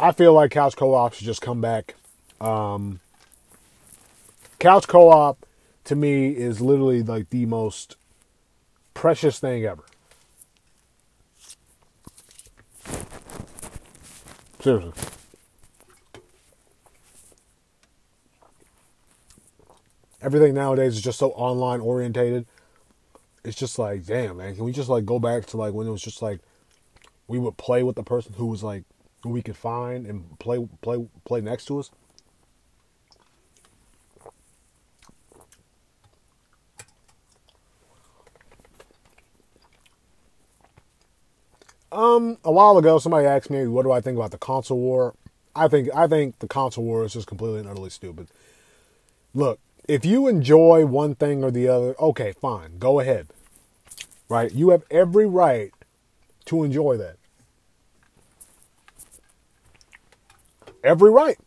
I 0.00 0.12
feel 0.12 0.32
like 0.32 0.52
couch 0.52 0.76
co-op 0.76 1.14
should 1.14 1.26
just 1.26 1.42
come 1.42 1.60
back. 1.60 1.94
Um, 2.40 3.00
couch 4.58 4.88
co-op 4.88 5.44
to 5.84 5.96
me 5.96 6.30
is 6.30 6.60
literally 6.60 7.02
like 7.02 7.30
the 7.30 7.46
most 7.46 7.96
precious 8.94 9.38
thing 9.38 9.64
ever. 9.64 9.84
Seriously. 14.60 14.92
Everything 20.20 20.54
nowadays 20.54 20.96
is 20.96 21.02
just 21.02 21.18
so 21.18 21.30
online 21.30 21.80
orientated. 21.80 22.44
It's 23.44 23.56
just 23.56 23.78
like, 23.78 24.04
damn, 24.04 24.38
man, 24.38 24.56
can 24.56 24.64
we 24.64 24.72
just 24.72 24.88
like 24.88 25.04
go 25.04 25.18
back 25.20 25.46
to 25.46 25.56
like 25.56 25.72
when 25.72 25.86
it 25.86 25.90
was 25.90 26.02
just 26.02 26.22
like 26.22 26.40
we 27.28 27.38
would 27.38 27.56
play 27.56 27.82
with 27.84 27.94
the 27.94 28.02
person 28.02 28.32
who 28.34 28.46
was 28.46 28.62
like 28.64 28.82
who 29.22 29.30
we 29.30 29.42
could 29.42 29.56
find 29.56 30.06
and 30.06 30.38
play 30.40 30.66
play 30.82 31.08
play 31.24 31.40
next 31.40 31.66
to 31.66 31.78
us? 31.78 31.90
Um, 42.18 42.38
a 42.44 42.50
while 42.50 42.76
ago, 42.76 42.98
somebody 42.98 43.26
asked 43.26 43.48
me, 43.48 43.66
"What 43.68 43.84
do 43.84 43.92
I 43.92 44.00
think 44.00 44.16
about 44.16 44.32
the 44.32 44.38
console 44.38 44.78
war?" 44.78 45.14
I 45.54 45.68
think 45.68 45.88
I 45.94 46.08
think 46.08 46.40
the 46.40 46.48
console 46.48 46.84
war 46.84 47.04
is 47.04 47.12
just 47.12 47.28
completely 47.28 47.60
and 47.60 47.68
utterly 47.68 47.90
stupid. 47.90 48.28
Look, 49.34 49.60
if 49.86 50.04
you 50.04 50.26
enjoy 50.26 50.84
one 50.84 51.14
thing 51.14 51.44
or 51.44 51.50
the 51.50 51.68
other, 51.68 51.94
okay, 52.00 52.32
fine, 52.32 52.78
go 52.78 52.98
ahead. 52.98 53.28
Right? 54.28 54.52
You 54.52 54.70
have 54.70 54.82
every 54.90 55.26
right 55.26 55.72
to 56.46 56.64
enjoy 56.64 56.96
that. 56.96 57.16
Every 60.82 61.10
right. 61.10 61.38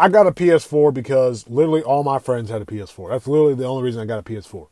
I 0.00 0.08
got 0.08 0.28
a 0.28 0.32
PS4 0.32 0.94
because 0.94 1.48
literally 1.48 1.82
all 1.82 2.04
my 2.04 2.20
friends 2.20 2.50
had 2.50 2.62
a 2.62 2.64
PS4. 2.64 3.10
That's 3.10 3.26
literally 3.26 3.54
the 3.54 3.64
only 3.64 3.82
reason 3.82 4.00
I 4.00 4.04
got 4.04 4.20
a 4.20 4.22
PS4. 4.22 4.68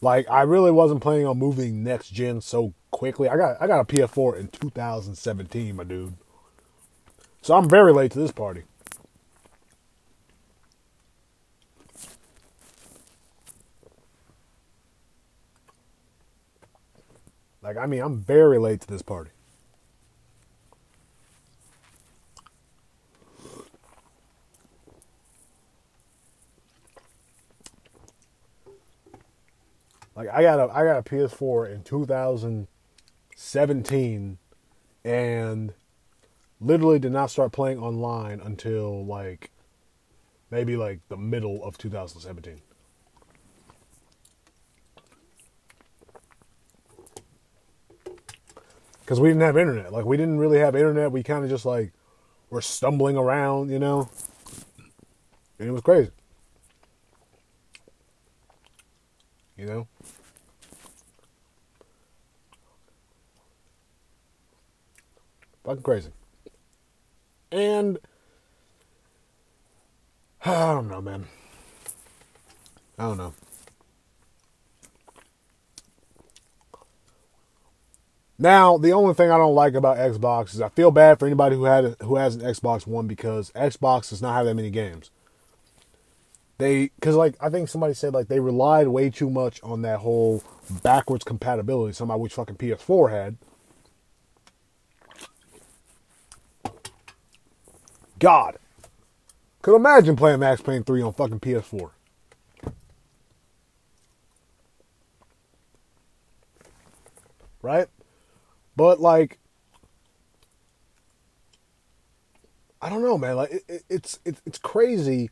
Like 0.00 0.28
I 0.30 0.42
really 0.42 0.70
wasn't 0.70 1.02
planning 1.02 1.26
on 1.26 1.38
moving 1.38 1.84
next 1.84 2.08
gen 2.08 2.40
so 2.40 2.72
quickly. 2.90 3.28
I 3.28 3.36
got 3.36 3.60
I 3.60 3.66
got 3.66 3.80
a 3.80 3.84
PS4 3.84 4.38
in 4.38 4.48
2017, 4.48 5.76
my 5.76 5.84
dude. 5.84 6.14
So 7.42 7.54
I'm 7.54 7.68
very 7.68 7.92
late 7.92 8.12
to 8.12 8.18
this 8.18 8.32
party. 8.32 8.62
Like 17.60 17.76
I 17.76 17.84
mean, 17.84 18.00
I'm 18.00 18.22
very 18.22 18.56
late 18.56 18.80
to 18.80 18.86
this 18.86 19.02
party. 19.02 19.32
I 30.40 30.42
got 30.42 30.58
a 30.58 30.72
I 30.72 30.84
got 30.84 30.96
a 30.96 31.02
PS4 31.02 31.70
in 31.70 31.82
2017 31.82 34.38
and 35.04 35.74
literally 36.58 36.98
did 36.98 37.12
not 37.12 37.30
start 37.30 37.52
playing 37.52 37.78
online 37.78 38.40
until 38.40 39.04
like 39.04 39.50
maybe 40.50 40.78
like 40.78 41.00
the 41.10 41.18
middle 41.18 41.62
of 41.62 41.76
2017. 41.76 42.62
Cuz 49.04 49.20
we 49.20 49.28
didn't 49.28 49.42
have 49.42 49.58
internet. 49.58 49.92
Like 49.92 50.06
we 50.06 50.16
didn't 50.16 50.38
really 50.38 50.60
have 50.60 50.74
internet. 50.74 51.12
We 51.12 51.22
kind 51.22 51.44
of 51.44 51.50
just 51.50 51.66
like 51.66 51.92
were 52.48 52.62
stumbling 52.62 53.18
around, 53.18 53.68
you 53.68 53.78
know. 53.78 54.08
And 55.58 55.68
it 55.68 55.72
was 55.72 55.82
crazy. 55.82 56.12
You 59.58 59.66
know? 59.66 59.86
Fucking 65.70 65.84
crazy. 65.84 66.10
And 67.52 67.96
I 70.44 70.74
don't 70.74 70.88
know, 70.88 71.00
man. 71.00 71.26
I 72.98 73.04
don't 73.04 73.16
know. 73.18 73.34
Now, 78.36 78.78
the 78.78 78.92
only 78.92 79.14
thing 79.14 79.30
I 79.30 79.38
don't 79.38 79.54
like 79.54 79.74
about 79.74 79.98
Xbox 79.98 80.54
is 80.54 80.60
I 80.60 80.70
feel 80.70 80.90
bad 80.90 81.20
for 81.20 81.26
anybody 81.26 81.54
who 81.54 81.66
had 81.66 81.94
who 82.00 82.16
has 82.16 82.34
an 82.34 82.40
Xbox 82.40 82.84
One 82.84 83.06
because 83.06 83.52
Xbox 83.52 84.10
does 84.10 84.20
not 84.20 84.34
have 84.34 84.46
that 84.46 84.54
many 84.56 84.70
games 84.70 85.12
they 86.60 86.90
because 86.94 87.16
like 87.16 87.36
I 87.40 87.48
think 87.48 87.68
somebody 87.68 87.94
said 87.94 88.12
like 88.12 88.28
they 88.28 88.38
relied 88.38 88.88
way 88.88 89.10
too 89.10 89.30
much 89.30 89.60
on 89.62 89.82
that 89.82 90.00
whole 90.00 90.44
backwards 90.82 91.24
compatibility. 91.24 91.92
Somebody 91.92 92.20
which 92.20 92.34
fucking 92.34 92.56
PS4 92.56 93.10
had. 93.10 93.36
God, 98.20 98.56
could 99.62 99.74
imagine 99.74 100.14
playing 100.14 100.38
Max 100.40 100.60
Payne 100.60 100.84
three 100.84 101.02
on 101.02 101.12
fucking 101.12 101.40
PS4. 101.40 101.90
Right, 107.62 107.88
but 108.76 109.00
like. 109.00 109.38
I 112.82 112.88
don't 112.88 113.02
know, 113.02 113.18
man. 113.18 113.36
Like 113.36 113.50
it, 113.50 113.62
it, 113.68 113.82
it's 113.90 114.18
it's 114.24 114.40
it's 114.46 114.58
crazy 114.58 115.30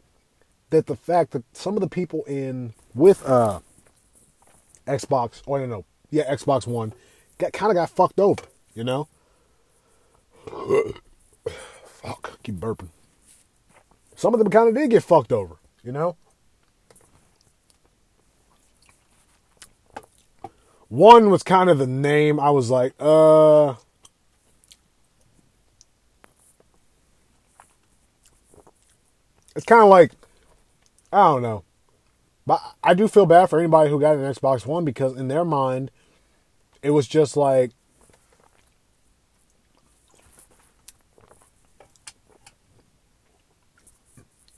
that 0.70 0.86
the 0.86 0.96
fact 0.96 1.30
that 1.30 1.44
some 1.56 1.74
of 1.74 1.80
the 1.80 1.88
people 1.88 2.24
in 2.24 2.74
with 2.94 3.24
uh 3.26 3.60
Xbox, 4.86 5.42
oh, 5.46 5.64
no, 5.64 5.84
yeah, 6.10 6.30
Xbox 6.34 6.66
One, 6.66 6.92
got 7.38 7.52
kind 7.52 7.70
of 7.70 7.76
got 7.76 7.90
fucked 7.90 8.20
over, 8.20 8.42
you 8.74 8.84
know. 8.84 9.08
Fuck, 12.02 12.40
keep 12.44 12.56
burping. 12.56 12.90
Some 14.14 14.32
of 14.32 14.38
them 14.38 14.50
kind 14.50 14.68
of 14.68 14.74
did 14.74 14.90
get 14.90 15.02
fucked 15.02 15.32
over, 15.32 15.56
you 15.82 15.90
know. 15.90 16.16
One 20.88 21.28
was 21.28 21.42
kind 21.42 21.68
of 21.68 21.78
the 21.78 21.86
name. 21.86 22.38
I 22.38 22.50
was 22.50 22.70
like, 22.70 22.94
uh. 23.00 23.74
It's 29.56 29.66
kind 29.66 29.82
of 29.82 29.88
like 29.88 30.12
I 31.12 31.24
don't 31.24 31.42
know. 31.42 31.64
But 32.46 32.62
I 32.82 32.94
do 32.94 33.08
feel 33.08 33.26
bad 33.26 33.50
for 33.50 33.58
anybody 33.58 33.90
who 33.90 34.00
got 34.00 34.16
an 34.16 34.22
Xbox 34.22 34.64
One 34.64 34.84
because 34.84 35.16
in 35.16 35.28
their 35.28 35.44
mind, 35.44 35.90
it 36.80 36.90
was 36.90 37.08
just 37.08 37.36
like 37.36 37.72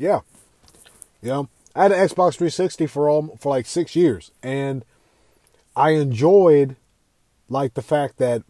Yeah. 0.00 0.20
You 1.20 1.28
know, 1.28 1.48
I 1.74 1.82
had 1.82 1.92
an 1.92 1.98
Xbox 1.98 2.36
360 2.36 2.86
for 2.86 3.10
all 3.10 3.36
for 3.38 3.50
like 3.50 3.66
six 3.66 3.94
years, 3.94 4.30
and 4.42 4.82
I 5.76 5.90
enjoyed 5.90 6.76
like 7.50 7.74
the 7.74 7.82
fact 7.82 8.16
that 8.16 8.42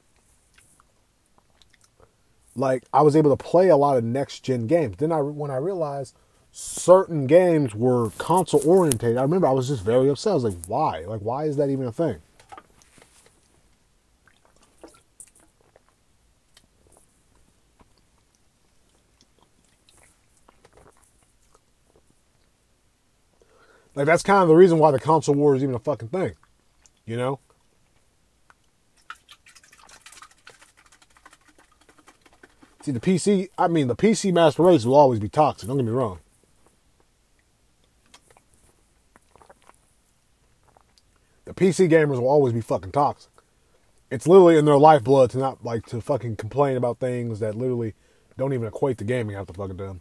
like 2.55 2.85
I 2.93 3.03
was 3.03 3.17
able 3.17 3.37
to 3.37 3.45
play 3.45 3.69
a 3.69 3.77
lot 3.77 3.97
of 3.97 4.05
next 4.05 4.45
gen 4.45 4.69
games. 4.69 4.99
Then 4.99 5.11
I 5.11 5.21
when 5.21 5.51
I 5.51 5.57
realized 5.57 6.15
certain 6.53 7.27
games 7.27 7.75
were 7.75 8.11
console 8.11 8.63
oriented. 8.65 9.17
I 9.17 9.23
remember 9.23 9.49
I 9.49 9.53
was 9.53 9.69
just 9.69 9.83
very 9.83 10.09
upset. 10.09 10.31
I 10.31 10.35
was 10.35 10.45
like, 10.45 10.67
why? 10.69 11.01
Like, 11.01 11.21
why 11.21 11.45
is 11.45 11.57
that 11.57 11.69
even 11.69 11.87
a 11.87 11.93
thing? 11.93 12.19
Like 23.95 24.07
that's 24.07 24.23
kind 24.23 24.43
of 24.43 24.49
the 24.49 24.55
reason 24.55 24.79
why 24.79 24.91
the 24.91 25.01
console 25.01 25.35
war 25.35 25.55
is 25.57 25.63
even 25.63 25.75
a 25.75 25.81
fucking 25.81 26.09
thing. 26.09 26.33
You 27.05 27.17
know? 27.17 27.41
See 32.83 32.93
the 32.93 33.01
PC 33.01 33.49
I 33.59 33.69
mean 33.69 33.89
the 33.89 33.97
PC 33.97 34.33
master 34.33 34.63
race 34.63 34.85
will 34.85 34.95
always 34.95 35.21
be 35.21 35.29
toxic, 35.29 35.69
don't 35.69 35.77
get 35.77 35.87
me 35.87 35.93
wrong. 35.93 36.21
The 41.45 41.55
PC 41.55 41.91
gamers 41.91 42.21
will 42.21 42.29
always 42.29 42.53
be 42.53 42.61
fucking 42.61 42.93
toxic. 42.93 43.33
It's 44.11 44.27
literally 44.27 44.57
in 44.57 44.65
their 44.65 44.79
lifeblood 44.79 45.31
to 45.31 45.39
not 45.39 45.65
like 45.65 45.85
to 45.87 46.01
fucking 46.01 46.37
complain 46.37 46.77
about 46.77 47.01
things 47.01 47.41
that 47.41 47.57
literally 47.57 47.95
don't 48.39 48.53
even 48.53 48.67
equate 48.67 48.99
to 48.99 49.05
gaming 49.05 49.37
half 49.37 49.47
the 49.47 49.55
fucking 49.55 49.77
time. 49.77 50.01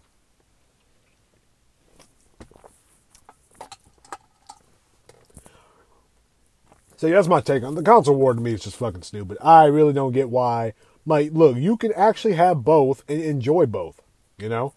So 7.00 7.08
yeah, 7.08 7.16
that's 7.16 7.30
my 7.30 7.40
take 7.40 7.64
on 7.64 7.76
the 7.76 7.82
console 7.82 8.18
war. 8.18 8.34
To 8.34 8.42
me, 8.42 8.52
it's 8.52 8.66
just 8.66 8.76
fucking 8.76 9.04
stupid. 9.04 9.38
I 9.42 9.68
really 9.68 9.94
don't 9.94 10.12
get 10.12 10.30
why. 10.30 10.74
Like, 11.06 11.32
look, 11.32 11.56
you 11.56 11.78
can 11.78 11.94
actually 11.94 12.34
have 12.34 12.66
both 12.66 13.06
and 13.08 13.22
enjoy 13.22 13.68
both. 13.68 14.02
You 14.38 14.50
know, 14.50 14.74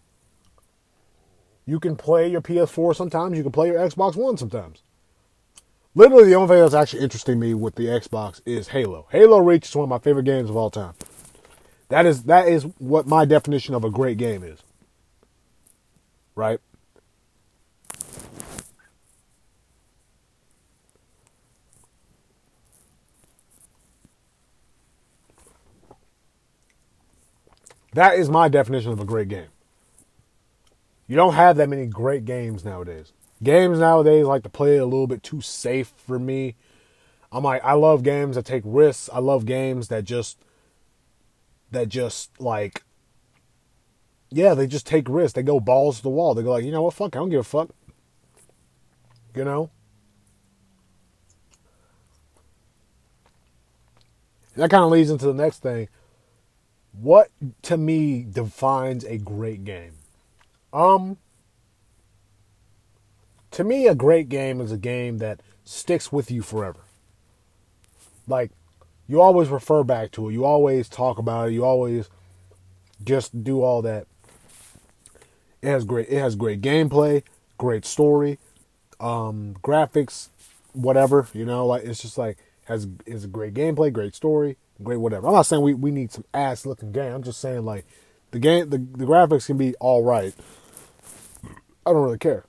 you 1.66 1.80
can 1.80 1.96
play 1.96 2.28
your 2.28 2.40
PS4 2.40 2.94
sometimes. 2.94 3.36
You 3.36 3.42
can 3.42 3.50
play 3.50 3.66
your 3.72 3.78
Xbox 3.78 4.14
One 4.14 4.36
sometimes. 4.36 4.84
literally 5.96 6.26
the 6.26 6.36
only 6.36 6.46
thing 6.46 6.62
that's 6.62 6.74
actually 6.74 7.02
interesting 7.02 7.40
me 7.40 7.54
with 7.54 7.74
the 7.74 7.86
Xbox 7.86 8.40
is 8.46 8.68
Halo. 8.68 9.08
Halo 9.10 9.40
Reach 9.40 9.66
is 9.66 9.74
one 9.74 9.82
of 9.82 9.88
my 9.88 9.98
favorite 9.98 10.24
games 10.24 10.48
of 10.48 10.54
all 10.54 10.70
time. 10.70 10.94
That 11.88 12.06
is 12.06 12.22
that 12.24 12.46
is 12.46 12.62
what 12.78 13.04
my 13.04 13.24
definition 13.24 13.74
of 13.74 13.82
a 13.82 13.90
great 13.90 14.16
game 14.16 14.44
is. 14.44 14.60
Right? 16.36 16.60
That 27.92 28.18
is 28.18 28.28
my 28.28 28.48
definition 28.48 28.92
of 28.92 29.00
a 29.00 29.04
great 29.04 29.28
game. 29.28 29.48
You 31.06 31.16
don't 31.16 31.34
have 31.34 31.56
that 31.56 31.68
many 31.68 31.86
great 31.86 32.24
games 32.24 32.64
nowadays. 32.64 33.12
Games 33.42 33.78
nowadays 33.78 34.24
like 34.24 34.44
to 34.44 34.48
play 34.48 34.76
a 34.76 34.84
little 34.84 35.06
bit 35.06 35.22
too 35.22 35.40
safe 35.40 35.92
for 35.96 36.18
me. 36.18 36.54
I'm 37.30 37.44
like, 37.44 37.62
I 37.64 37.72
love 37.74 38.02
games 38.02 38.36
that 38.36 38.44
take 38.44 38.62
risks. 38.64 39.10
I 39.12 39.18
love 39.18 39.44
games 39.44 39.88
that 39.88 40.04
just, 40.04 40.38
that 41.70 41.88
just 41.88 42.40
like, 42.40 42.82
yeah, 44.30 44.54
they 44.54 44.66
just 44.66 44.86
take 44.86 45.08
risks. 45.08 45.34
They 45.34 45.42
go 45.42 45.60
balls 45.60 45.98
to 45.98 46.02
the 46.02 46.10
wall. 46.10 46.34
They 46.34 46.42
go 46.42 46.52
like, 46.52 46.64
you 46.64 46.72
know 46.72 46.82
what, 46.82 46.94
fuck, 46.94 47.16
I 47.16 47.18
don't 47.18 47.30
give 47.30 47.40
a 47.40 47.44
fuck. 47.44 47.70
You 49.34 49.44
know? 49.44 49.70
that 54.56 54.70
kind 54.70 54.84
of 54.84 54.90
leads 54.90 55.10
into 55.10 55.26
the 55.26 55.34
next 55.34 55.60
thing. 55.60 55.88
What 56.92 57.30
to 57.62 57.76
me 57.76 58.26
defines 58.30 59.04
a 59.04 59.18
great 59.18 59.64
game? 59.64 59.94
Um, 60.72 61.18
to 63.50 63.64
me, 63.64 63.86
a 63.86 63.94
great 63.94 64.28
game 64.28 64.60
is 64.60 64.72
a 64.72 64.78
game 64.78 65.18
that 65.18 65.40
sticks 65.64 66.12
with 66.12 66.30
you 66.30 66.42
forever. 66.42 66.80
Like, 68.26 68.50
you 69.08 69.20
always 69.20 69.48
refer 69.48 69.84
back 69.84 70.10
to 70.12 70.28
it. 70.28 70.32
You 70.32 70.44
always 70.44 70.88
talk 70.88 71.18
about 71.18 71.48
it. 71.48 71.52
You 71.52 71.64
always 71.64 72.08
just 73.04 73.42
do 73.44 73.62
all 73.62 73.82
that. 73.82 74.06
It 75.60 75.68
has 75.68 75.84
great. 75.84 76.08
It 76.08 76.18
has 76.18 76.34
great 76.34 76.60
gameplay, 76.60 77.22
great 77.58 77.84
story, 77.84 78.38
um, 79.00 79.56
graphics, 79.62 80.28
whatever. 80.72 81.28
You 81.32 81.44
know, 81.44 81.66
like 81.66 81.84
it's 81.84 82.02
just 82.02 82.18
like 82.18 82.38
has 82.64 82.86
is 83.06 83.24
a 83.24 83.28
great 83.28 83.54
gameplay, 83.54 83.92
great 83.92 84.14
story, 84.14 84.56
great 84.82 84.98
whatever. 84.98 85.26
I'm 85.26 85.34
not 85.34 85.42
saying 85.42 85.62
we, 85.62 85.74
we 85.74 85.90
need 85.90 86.12
some 86.12 86.24
ass 86.32 86.64
looking 86.66 86.92
game. 86.92 87.12
I'm 87.12 87.22
just 87.22 87.40
saying 87.40 87.64
like 87.64 87.86
the 88.30 88.38
game 88.38 88.70
the, 88.70 88.78
the 88.78 89.04
graphics 89.04 89.46
can 89.46 89.56
be 89.56 89.74
all 89.76 90.02
right. 90.02 90.34
I 91.84 91.92
don't 91.92 92.02
really 92.02 92.18
care. 92.18 92.44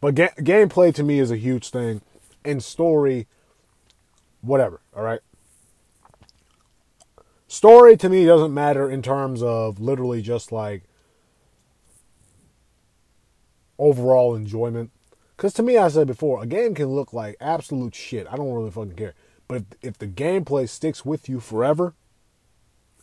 But 0.00 0.16
ga- 0.16 0.34
gameplay 0.38 0.94
to 0.96 1.02
me 1.02 1.18
is 1.18 1.30
a 1.30 1.36
huge 1.36 1.70
thing, 1.70 2.02
and 2.44 2.62
story, 2.62 3.26
whatever. 4.42 4.80
All 4.94 5.02
right. 5.02 5.20
Story 7.48 7.96
to 7.96 8.08
me 8.08 8.26
doesn't 8.26 8.52
matter 8.52 8.90
in 8.90 9.00
terms 9.00 9.42
of 9.42 9.80
literally 9.80 10.20
just 10.20 10.52
like 10.52 10.82
overall 13.78 14.34
enjoyment. 14.34 14.90
Because 15.36 15.52
to 15.54 15.62
me, 15.62 15.76
I 15.76 15.88
said 15.88 16.06
before, 16.06 16.42
a 16.42 16.46
game 16.46 16.74
can 16.74 16.86
look 16.86 17.12
like 17.12 17.36
absolute 17.40 17.94
shit. 17.94 18.26
I 18.30 18.36
don't 18.36 18.52
really 18.52 18.70
fucking 18.70 18.94
care. 18.94 19.14
But 19.48 19.56
if, 19.56 19.64
if 19.82 19.98
the 19.98 20.06
gameplay 20.06 20.68
sticks 20.68 21.04
with 21.04 21.28
you 21.28 21.40
forever, 21.40 21.94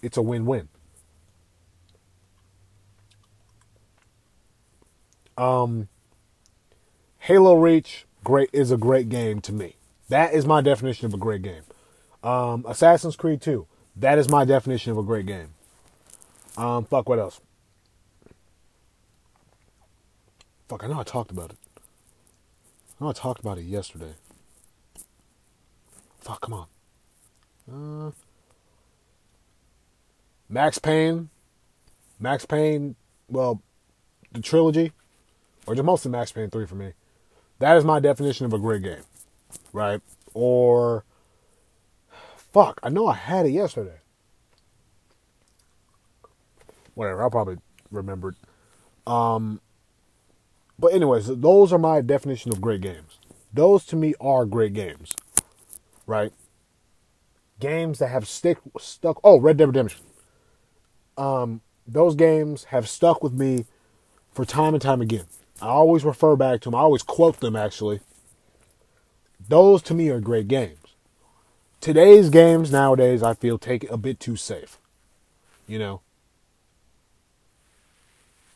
it's 0.01 0.17
a 0.17 0.21
win 0.21 0.45
win. 0.45 0.69
Um, 5.37 5.87
Halo 7.19 7.55
Reach 7.55 8.05
great 8.23 8.49
is 8.53 8.71
a 8.71 8.77
great 8.77 9.09
game 9.09 9.41
to 9.41 9.53
me. 9.53 9.75
That 10.09 10.33
is 10.33 10.45
my 10.45 10.61
definition 10.61 11.05
of 11.05 11.13
a 11.13 11.17
great 11.17 11.41
game. 11.41 11.63
Um, 12.23 12.65
Assassin's 12.67 13.15
Creed 13.15 13.41
2. 13.41 13.65
That 13.95 14.17
is 14.17 14.29
my 14.29 14.45
definition 14.45 14.91
of 14.91 14.97
a 14.97 15.03
great 15.03 15.25
game. 15.25 15.49
Um, 16.57 16.85
fuck, 16.85 17.07
what 17.07 17.19
else? 17.19 17.39
Fuck, 20.67 20.83
I 20.83 20.87
know 20.87 20.99
I 20.99 21.03
talked 21.03 21.31
about 21.31 21.51
it. 21.51 21.57
I 23.01 23.03
know 23.03 23.09
I 23.09 23.13
talked 23.13 23.39
about 23.39 23.57
it 23.57 23.63
yesterday. 23.63 24.13
Fuck, 26.19 26.41
come 26.41 26.53
on. 26.53 26.67
Uh, 27.67 28.11
Max 30.47 30.77
Payne. 30.77 31.29
Max 32.19 32.45
Payne, 32.45 32.95
well, 33.27 33.59
the 34.31 34.39
trilogy, 34.39 34.91
or 35.65 35.73
just 35.73 35.83
mostly 35.83 36.11
Max 36.11 36.31
Payne 36.31 36.51
3 36.51 36.67
for 36.67 36.75
me. 36.75 36.93
That 37.57 37.75
is 37.75 37.83
my 37.83 37.99
definition 37.99 38.45
of 38.45 38.53
a 38.53 38.59
great 38.59 38.83
game, 38.83 39.03
right? 39.73 40.01
Or, 40.35 41.03
fuck, 42.53 42.79
I 42.83 42.89
know 42.89 43.07
I 43.07 43.15
had 43.15 43.47
it 43.47 43.51
yesterday. 43.51 43.97
Whatever, 46.93 47.23
I'll 47.23 47.31
probably 47.31 47.57
remember 47.89 48.29
it. 48.29 48.35
Um, 49.07 49.59
but 50.81 50.93
anyways, 50.93 51.27
those 51.27 51.71
are 51.71 51.77
my 51.77 52.01
definition 52.01 52.51
of 52.51 52.59
great 52.59 52.81
games. 52.81 53.19
Those 53.53 53.85
to 53.85 53.95
me 53.95 54.15
are 54.19 54.45
great 54.45 54.73
games, 54.73 55.15
right? 56.07 56.33
Games 57.59 57.99
that 57.99 58.07
have 58.07 58.27
stick 58.27 58.57
stuck. 58.79 59.19
Oh, 59.23 59.39
Red 59.39 59.57
Dead 59.57 59.67
Redemption. 59.67 60.01
Um, 61.17 61.61
those 61.85 62.15
games 62.15 62.65
have 62.65 62.89
stuck 62.89 63.21
with 63.21 63.33
me 63.33 63.65
for 64.31 64.43
time 64.43 64.73
and 64.73 64.81
time 64.81 65.01
again. 65.01 65.25
I 65.61 65.67
always 65.67 66.03
refer 66.03 66.35
back 66.35 66.61
to 66.61 66.69
them. 66.69 66.75
I 66.75 66.79
always 66.79 67.03
quote 67.03 67.39
them 67.41 67.55
actually. 67.55 67.99
Those 69.47 69.83
to 69.83 69.93
me 69.93 70.09
are 70.09 70.19
great 70.19 70.47
games. 70.47 70.77
Today's 71.79 72.31
games 72.31 72.71
nowadays 72.71 73.21
I 73.21 73.35
feel 73.35 73.59
take 73.59 73.87
a 73.91 73.97
bit 73.97 74.19
too 74.19 74.35
safe. 74.35 74.79
You 75.67 75.77
know. 75.77 76.01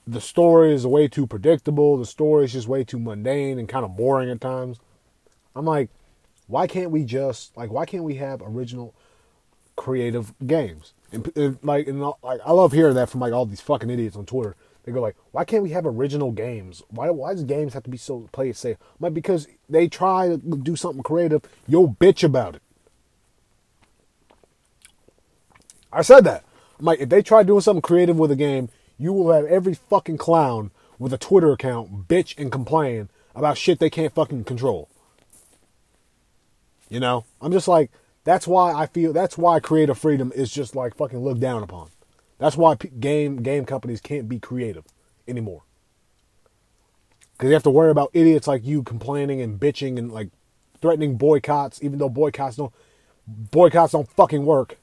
The 0.07 0.21
story 0.21 0.73
is 0.73 0.85
way 0.85 1.07
too 1.07 1.25
predictable. 1.25 1.97
The 1.97 2.05
story 2.05 2.45
is 2.45 2.53
just 2.53 2.67
way 2.67 2.83
too 2.83 2.99
mundane 2.99 3.57
and 3.57 3.67
kind 3.67 3.83
of 3.83 3.95
boring 3.95 4.29
at 4.29 4.39
times. 4.39 4.79
I'm 5.55 5.65
like, 5.65 5.89
why 6.47 6.67
can't 6.67 6.91
we 6.91 7.03
just 7.03 7.55
like 7.57 7.71
why 7.71 7.85
can't 7.85 8.03
we 8.03 8.15
have 8.15 8.41
original 8.43 8.93
creative 9.75 10.33
games? 10.45 10.93
And, 11.11 11.31
and 11.35 11.57
like 11.63 11.87
and 11.87 12.01
like 12.01 12.41
I 12.45 12.51
love 12.51 12.71
hearing 12.71 12.95
that 12.95 13.09
from 13.09 13.21
like 13.21 13.33
all 13.33 13.45
these 13.45 13.61
fucking 13.61 13.89
idiots 13.89 14.15
on 14.15 14.25
Twitter 14.25 14.55
they 14.85 14.91
go 14.91 15.01
like, 15.01 15.15
why 15.31 15.43
can't 15.43 15.63
we 15.63 15.71
have 15.71 15.85
original 15.85 16.31
games? 16.31 16.83
Why 16.89 17.09
why 17.09 17.33
does 17.33 17.43
games 17.43 17.73
have 17.73 17.83
to 17.83 17.89
be 17.89 17.97
so 17.97 18.29
play 18.31 18.49
it 18.49 18.55
safe? 18.55 18.77
I'm 18.79 18.97
like 18.99 19.15
because 19.15 19.47
they 19.67 19.87
try 19.87 20.27
to 20.27 20.37
do 20.37 20.75
something 20.75 21.01
creative, 21.01 21.41
you'll 21.67 21.89
bitch 21.89 22.23
about 22.23 22.55
it. 22.55 22.61
I 25.91 26.03
said 26.03 26.23
that. 26.25 26.43
I'm 26.77 26.85
like, 26.85 26.99
if 26.99 27.09
they 27.09 27.23
try 27.23 27.41
doing 27.41 27.61
something 27.61 27.81
creative 27.81 28.17
with 28.17 28.29
a 28.29 28.35
game, 28.35 28.69
you 28.97 29.13
will 29.13 29.31
have 29.31 29.45
every 29.45 29.73
fucking 29.73 30.17
clown 30.17 30.71
with 30.97 31.13
a 31.13 31.17
Twitter 31.17 31.51
account 31.51 32.07
bitch 32.07 32.37
and 32.37 32.51
complain 32.51 33.09
about 33.35 33.57
shit 33.57 33.79
they 33.79 33.89
can't 33.89 34.13
fucking 34.13 34.45
control. 34.45 34.89
You 36.89 36.99
know, 36.99 37.25
I'm 37.41 37.51
just 37.51 37.67
like, 37.67 37.91
that's 38.23 38.47
why 38.47 38.73
I 38.73 38.85
feel 38.85 39.13
that's 39.13 39.37
why 39.37 39.59
creative 39.59 39.97
freedom 39.97 40.31
is 40.35 40.51
just 40.51 40.75
like 40.75 40.95
fucking 40.95 41.19
looked 41.19 41.41
down 41.41 41.63
upon. 41.63 41.89
That's 42.37 42.57
why 42.57 42.75
game 42.75 43.37
game 43.37 43.65
companies 43.65 44.01
can't 44.01 44.29
be 44.29 44.39
creative 44.39 44.85
anymore. 45.27 45.63
Because 47.33 47.49
you 47.49 47.53
have 47.53 47.63
to 47.63 47.69
worry 47.69 47.91
about 47.91 48.11
idiots 48.13 48.47
like 48.47 48.65
you 48.65 48.83
complaining 48.83 49.41
and 49.41 49.59
bitching 49.59 49.97
and 49.97 50.11
like 50.11 50.29
threatening 50.81 51.17
boycotts, 51.17 51.83
even 51.83 51.99
though 51.99 52.09
boycotts 52.09 52.55
don't 52.55 52.73
boycotts 53.27 53.91
don't 53.91 54.09
fucking 54.09 54.45
work. 54.45 54.77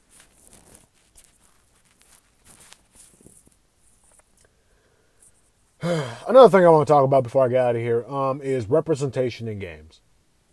Another 6.29 6.47
thing 6.47 6.65
I 6.65 6.69
want 6.69 6.87
to 6.87 6.93
talk 6.93 7.03
about 7.03 7.23
before 7.23 7.43
I 7.43 7.49
get 7.49 7.65
out 7.65 7.75
of 7.75 7.81
here 7.81 8.05
um, 8.05 8.41
is 8.41 8.69
representation 8.69 9.49
in 9.49 9.59
games, 9.59 9.99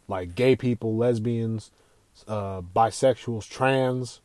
like 0.09 0.35
gay 0.35 0.57
people, 0.57 0.97
lesbians, 0.97 1.71
uh, 2.27 2.63
bisexuals, 2.63 3.49
trans, 3.49 4.23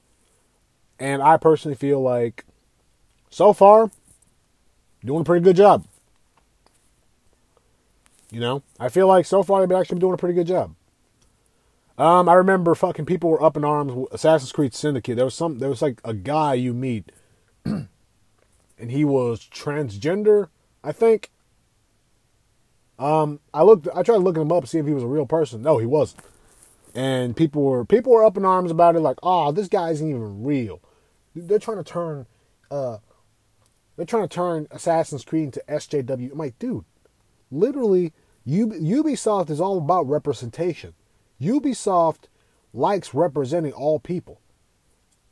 and 0.97 1.21
I 1.21 1.37
personally 1.37 1.75
feel 1.75 2.01
like 2.01 2.43
so 3.29 3.53
far, 3.53 3.91
doing 5.03 5.21
a 5.21 5.23
pretty 5.23 5.43
good 5.43 5.55
job. 5.55 5.85
You 8.31 8.39
know, 8.39 8.63
I 8.79 8.89
feel 8.89 9.07
like 9.07 9.27
so 9.27 9.43
far 9.43 9.59
they've 9.59 9.77
actually 9.77 9.95
been 9.95 10.07
doing 10.07 10.15
a 10.15 10.17
pretty 10.17 10.33
good 10.33 10.47
job. 10.47 10.73
Um, 11.99 12.27
I 12.27 12.33
remember 12.33 12.73
fucking 12.73 13.05
people 13.05 13.29
were 13.29 13.43
up 13.43 13.55
in 13.55 13.63
arms 13.63 13.93
with 13.93 14.11
Assassin's 14.11 14.51
Creed 14.51 14.73
Syndicate. 14.73 15.15
There 15.15 15.25
was 15.25 15.35
some, 15.35 15.59
there 15.59 15.69
was 15.69 15.83
like 15.83 16.01
a 16.03 16.15
guy 16.15 16.55
you 16.55 16.73
meet, 16.73 17.11
and 17.65 17.87
he 18.79 19.05
was 19.05 19.47
transgender, 19.53 20.49
I 20.85 20.91
think. 20.91 21.31
Um, 22.97 23.41
I 23.53 23.63
looked, 23.63 23.89
I 23.93 24.03
tried 24.03 24.17
looking 24.17 24.43
him 24.43 24.51
up 24.53 24.63
to 24.63 24.69
see 24.69 24.77
if 24.77 24.85
he 24.85 24.93
was 24.93 25.03
a 25.03 25.07
real 25.07 25.25
person. 25.25 25.61
No, 25.61 25.79
he 25.79 25.85
wasn't. 25.85 26.23
And 26.93 27.35
people 27.35 27.61
were, 27.61 27.83
people 27.83 28.13
were 28.13 28.23
up 28.23 28.37
in 28.37 28.45
arms 28.45 28.71
about 28.71 28.95
it, 28.95 29.01
like, 29.01 29.17
oh, 29.21 29.51
this 29.51 29.67
guy 29.67 29.89
isn't 29.89 30.07
even 30.07 30.45
real. 30.45 30.79
They're 31.35 31.59
trying 31.59 31.77
to 31.77 31.83
turn, 31.83 32.25
uh, 32.71 32.99
they're 33.97 34.05
trying 34.05 34.29
to 34.29 34.33
turn 34.33 34.67
Assassin's 34.71 35.25
Creed 35.25 35.45
into 35.45 35.63
SJW. 35.67 36.31
I'm 36.31 36.37
like, 36.37 36.57
dude, 36.57 36.85
literally, 37.51 38.13
Ubisoft 38.47 39.49
is 39.49 39.59
all 39.59 39.77
about 39.77 40.07
representation. 40.07 40.93
Ubisoft 41.41 42.29
likes 42.73 43.13
representing 43.13 43.73
all 43.73 43.99
people. 43.99 44.39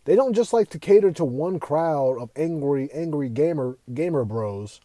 They 0.06 0.18
don't 0.18 0.34
just 0.34 0.52
like 0.52 0.70
to 0.72 0.80
cater 0.80 1.12
to 1.14 1.24
one 1.24 1.60
crowd 1.60 2.18
of 2.20 2.30
angry, 2.36 2.90
angry 2.92 3.30
gamer 3.30 3.78
gamer 3.94 4.26
bros. 4.26 4.82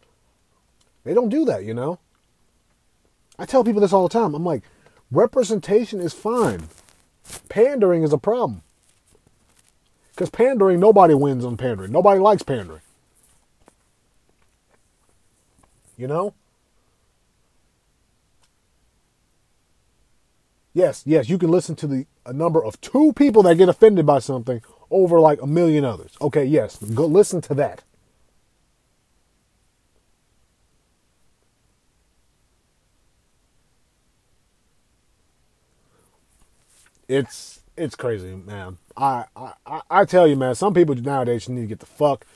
They 1.05 1.15
don't 1.15 1.29
do 1.29 1.45
that, 1.47 1.65
you 1.65 1.75
know. 1.75 1.99
I 3.39 3.47
tell 3.47 3.65
people 3.65 3.81
this 3.81 3.93
all 3.93 4.09
the 4.09 4.13
time. 4.13 4.35
I'm 4.35 4.45
like, 4.45 4.63
representation 5.11 6.01
is 6.01 6.13
fine. 6.13 6.69
Pandering 7.49 8.03
is 8.03 8.13
a 8.13 8.19
problem. 8.19 8.63
Because 10.11 10.31
pandering, 10.31 10.81
nobody 10.81 11.15
wins 11.15 11.45
on 11.45 11.57
pandering. 11.57 11.93
Nobody 11.93 12.21
likes 12.21 12.43
pandering. 12.43 12.83
You 15.97 16.09
know? 16.09 16.35
Yes, 20.75 21.03
yes, 21.07 21.29
you 21.29 21.39
can 21.39 21.51
listen 21.51 21.75
to 21.77 21.87
the 21.87 22.07
a 22.25 22.33
number 22.33 22.63
of 22.63 22.81
two 22.81 23.13
people 23.15 23.43
that 23.45 23.57
get 23.57 23.69
offended 23.69 24.07
by 24.07 24.19
something 24.19 24.61
over 24.91 25.19
like 25.19 25.41
a 25.43 25.47
million 25.47 25.85
others. 25.85 26.17
Okay, 26.21 26.45
yes, 26.45 26.77
go 26.77 27.07
listen 27.07 27.41
to 27.43 27.55
that. 27.55 27.83
It's 37.09 37.61
it's 37.77 37.97
crazy, 37.97 38.35
man. 38.35 38.77
I, 38.97 39.25
I 39.35 39.81
I 39.91 40.05
tell 40.05 40.27
you, 40.27 40.37
man. 40.37 40.55
Some 40.55 40.75
people 40.75 40.95
nowadays 40.95 41.43
just 41.43 41.51
need 41.51 41.63
to 41.63 41.67
get 41.67 41.81
the 41.81 41.87
fuck. 41.87 42.27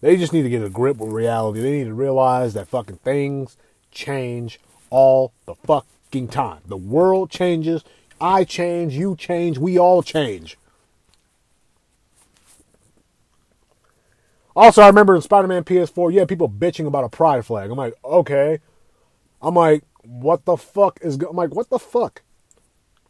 They 0.00 0.16
just 0.16 0.32
need 0.32 0.42
to 0.42 0.48
get 0.48 0.62
a 0.62 0.70
grip 0.70 0.98
with 0.98 1.12
reality. 1.12 1.60
They 1.60 1.72
need 1.78 1.84
to 1.84 1.94
realize 1.94 2.54
that 2.54 2.68
fucking 2.68 2.98
things 2.98 3.56
change 3.90 4.60
all 4.88 5.32
the 5.46 5.54
fucking 5.54 6.28
time. 6.28 6.60
The 6.66 6.76
world 6.76 7.30
changes. 7.30 7.82
I 8.20 8.44
change. 8.44 8.94
You 8.94 9.16
change. 9.16 9.58
We 9.58 9.78
all 9.78 10.02
change. 10.02 10.56
Also, 14.54 14.82
I 14.82 14.86
remember 14.86 15.14
in 15.16 15.22
Spider 15.22 15.48
Man 15.48 15.64
PS4, 15.64 16.12
you 16.12 16.18
had 16.18 16.28
people 16.28 16.48
bitching 16.48 16.86
about 16.86 17.04
a 17.04 17.08
pride 17.08 17.44
flag. 17.46 17.70
I'm 17.70 17.78
like, 17.78 17.94
okay. 18.04 18.60
I'm 19.42 19.54
like, 19.54 19.84
what 20.02 20.44
the 20.44 20.56
fuck 20.56 20.98
is. 21.02 21.16
Go-? 21.16 21.28
I'm 21.28 21.36
like, 21.36 21.54
what 21.54 21.70
the 21.70 21.78
fuck? 21.78 22.22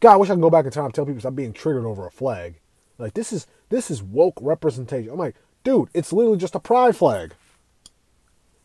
God, 0.01 0.13
I 0.13 0.17
wish 0.17 0.29
I 0.29 0.33
could 0.33 0.41
go 0.41 0.49
back 0.49 0.65
in 0.65 0.71
time 0.71 0.85
and 0.85 0.93
tell 0.93 1.05
people 1.05 1.21
stop 1.21 1.35
being 1.35 1.53
triggered 1.53 1.85
over 1.85 2.05
a 2.05 2.11
flag. 2.11 2.55
Like 2.97 3.13
this 3.13 3.31
is 3.31 3.47
this 3.69 3.89
is 3.89 4.03
woke 4.03 4.37
representation. 4.41 5.11
I'm 5.11 5.17
like, 5.17 5.35
dude, 5.63 5.89
it's 5.93 6.11
literally 6.11 6.37
just 6.37 6.55
a 6.55 6.59
pride 6.59 6.95
flag. 6.95 7.33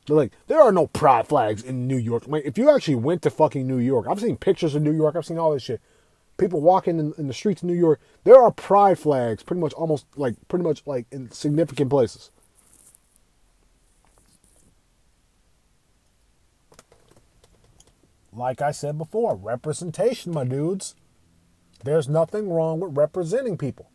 They're 0.06 0.16
like, 0.16 0.32
there 0.46 0.60
are 0.60 0.72
no 0.72 0.86
pride 0.86 1.26
flags 1.26 1.62
in 1.62 1.86
New 1.86 1.96
York. 1.96 2.24
Like, 2.26 2.44
if 2.44 2.56
you 2.56 2.70
actually 2.70 2.94
went 2.94 3.22
to 3.22 3.30
fucking 3.30 3.66
New 3.66 3.78
York, 3.78 4.06
I've 4.08 4.20
seen 4.20 4.36
pictures 4.36 4.74
of 4.74 4.82
New 4.82 4.92
York, 4.92 5.16
I've 5.16 5.26
seen 5.26 5.38
all 5.38 5.52
this 5.52 5.64
shit. 5.64 5.80
People 6.38 6.60
walking 6.60 6.98
in, 6.98 7.12
in 7.18 7.26
the 7.26 7.34
streets 7.34 7.62
of 7.62 7.68
New 7.68 7.74
York, 7.74 8.00
there 8.24 8.40
are 8.40 8.50
pride 8.50 8.98
flags 8.98 9.42
pretty 9.42 9.60
much 9.60 9.72
almost 9.72 10.06
like 10.16 10.36
pretty 10.48 10.64
much 10.64 10.82
like 10.86 11.06
in 11.10 11.30
significant 11.30 11.90
places. 11.90 12.30
Like 18.32 18.60
I 18.62 18.70
said 18.70 18.96
before, 18.98 19.34
representation, 19.34 20.32
my 20.32 20.44
dudes. 20.44 20.94
There's 21.84 22.08
nothing 22.08 22.50
wrong 22.50 22.80
with 22.80 22.96
representing 22.96 23.56
people. 23.56 23.90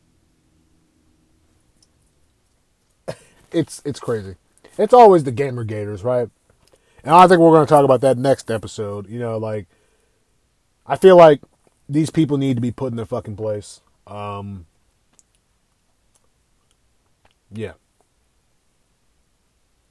it's 3.52 3.82
it's 3.86 4.00
crazy. 4.00 4.36
It's 4.78 4.94
always 4.94 5.24
the 5.24 5.32
gamer 5.32 5.63
gators, 5.63 6.04
right? 6.04 6.30
And 7.04 7.15
I 7.15 7.28
think 7.28 7.39
we're 7.39 7.52
going 7.52 7.65
to 7.65 7.70
talk 7.70 7.84
about 7.84 8.02
that 8.02 8.17
next 8.17 8.52
episode. 8.52 9.10
You 9.10 9.20
know, 9.20 9.38
like 9.38 9.67
I 10.86 10.96
feel 10.96 11.17
like 11.17 11.41
these 11.89 12.10
people 12.10 12.38
need 12.38 12.56
to 12.56 12.62
be 12.62 12.72
put 12.72 12.91
in 12.91 12.98
their 12.98 13.06
fucking 13.06 13.36
place. 13.36 13.82
Um, 14.08 14.65
yeah. 17.52 17.74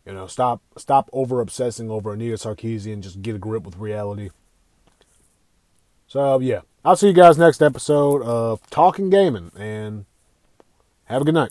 You 0.06 0.12
know, 0.12 0.26
stop 0.26 0.62
stop 0.76 1.10
over 1.12 1.40
obsessing 1.40 1.90
over 1.90 2.12
Anita 2.12 2.36
Sarkeesian. 2.36 3.00
Just 3.00 3.22
get 3.22 3.36
a 3.36 3.38
grip 3.38 3.64
with 3.64 3.76
reality. 3.76 4.30
So 6.06 6.40
yeah, 6.40 6.60
I'll 6.82 6.96
see 6.96 7.08
you 7.08 7.12
guys 7.12 7.36
next 7.36 7.60
episode 7.60 8.22
of 8.22 8.58
Talking 8.70 9.10
Gaming, 9.10 9.52
and 9.54 10.06
have 11.04 11.20
a 11.20 11.24
good 11.26 11.34
night. 11.34 11.50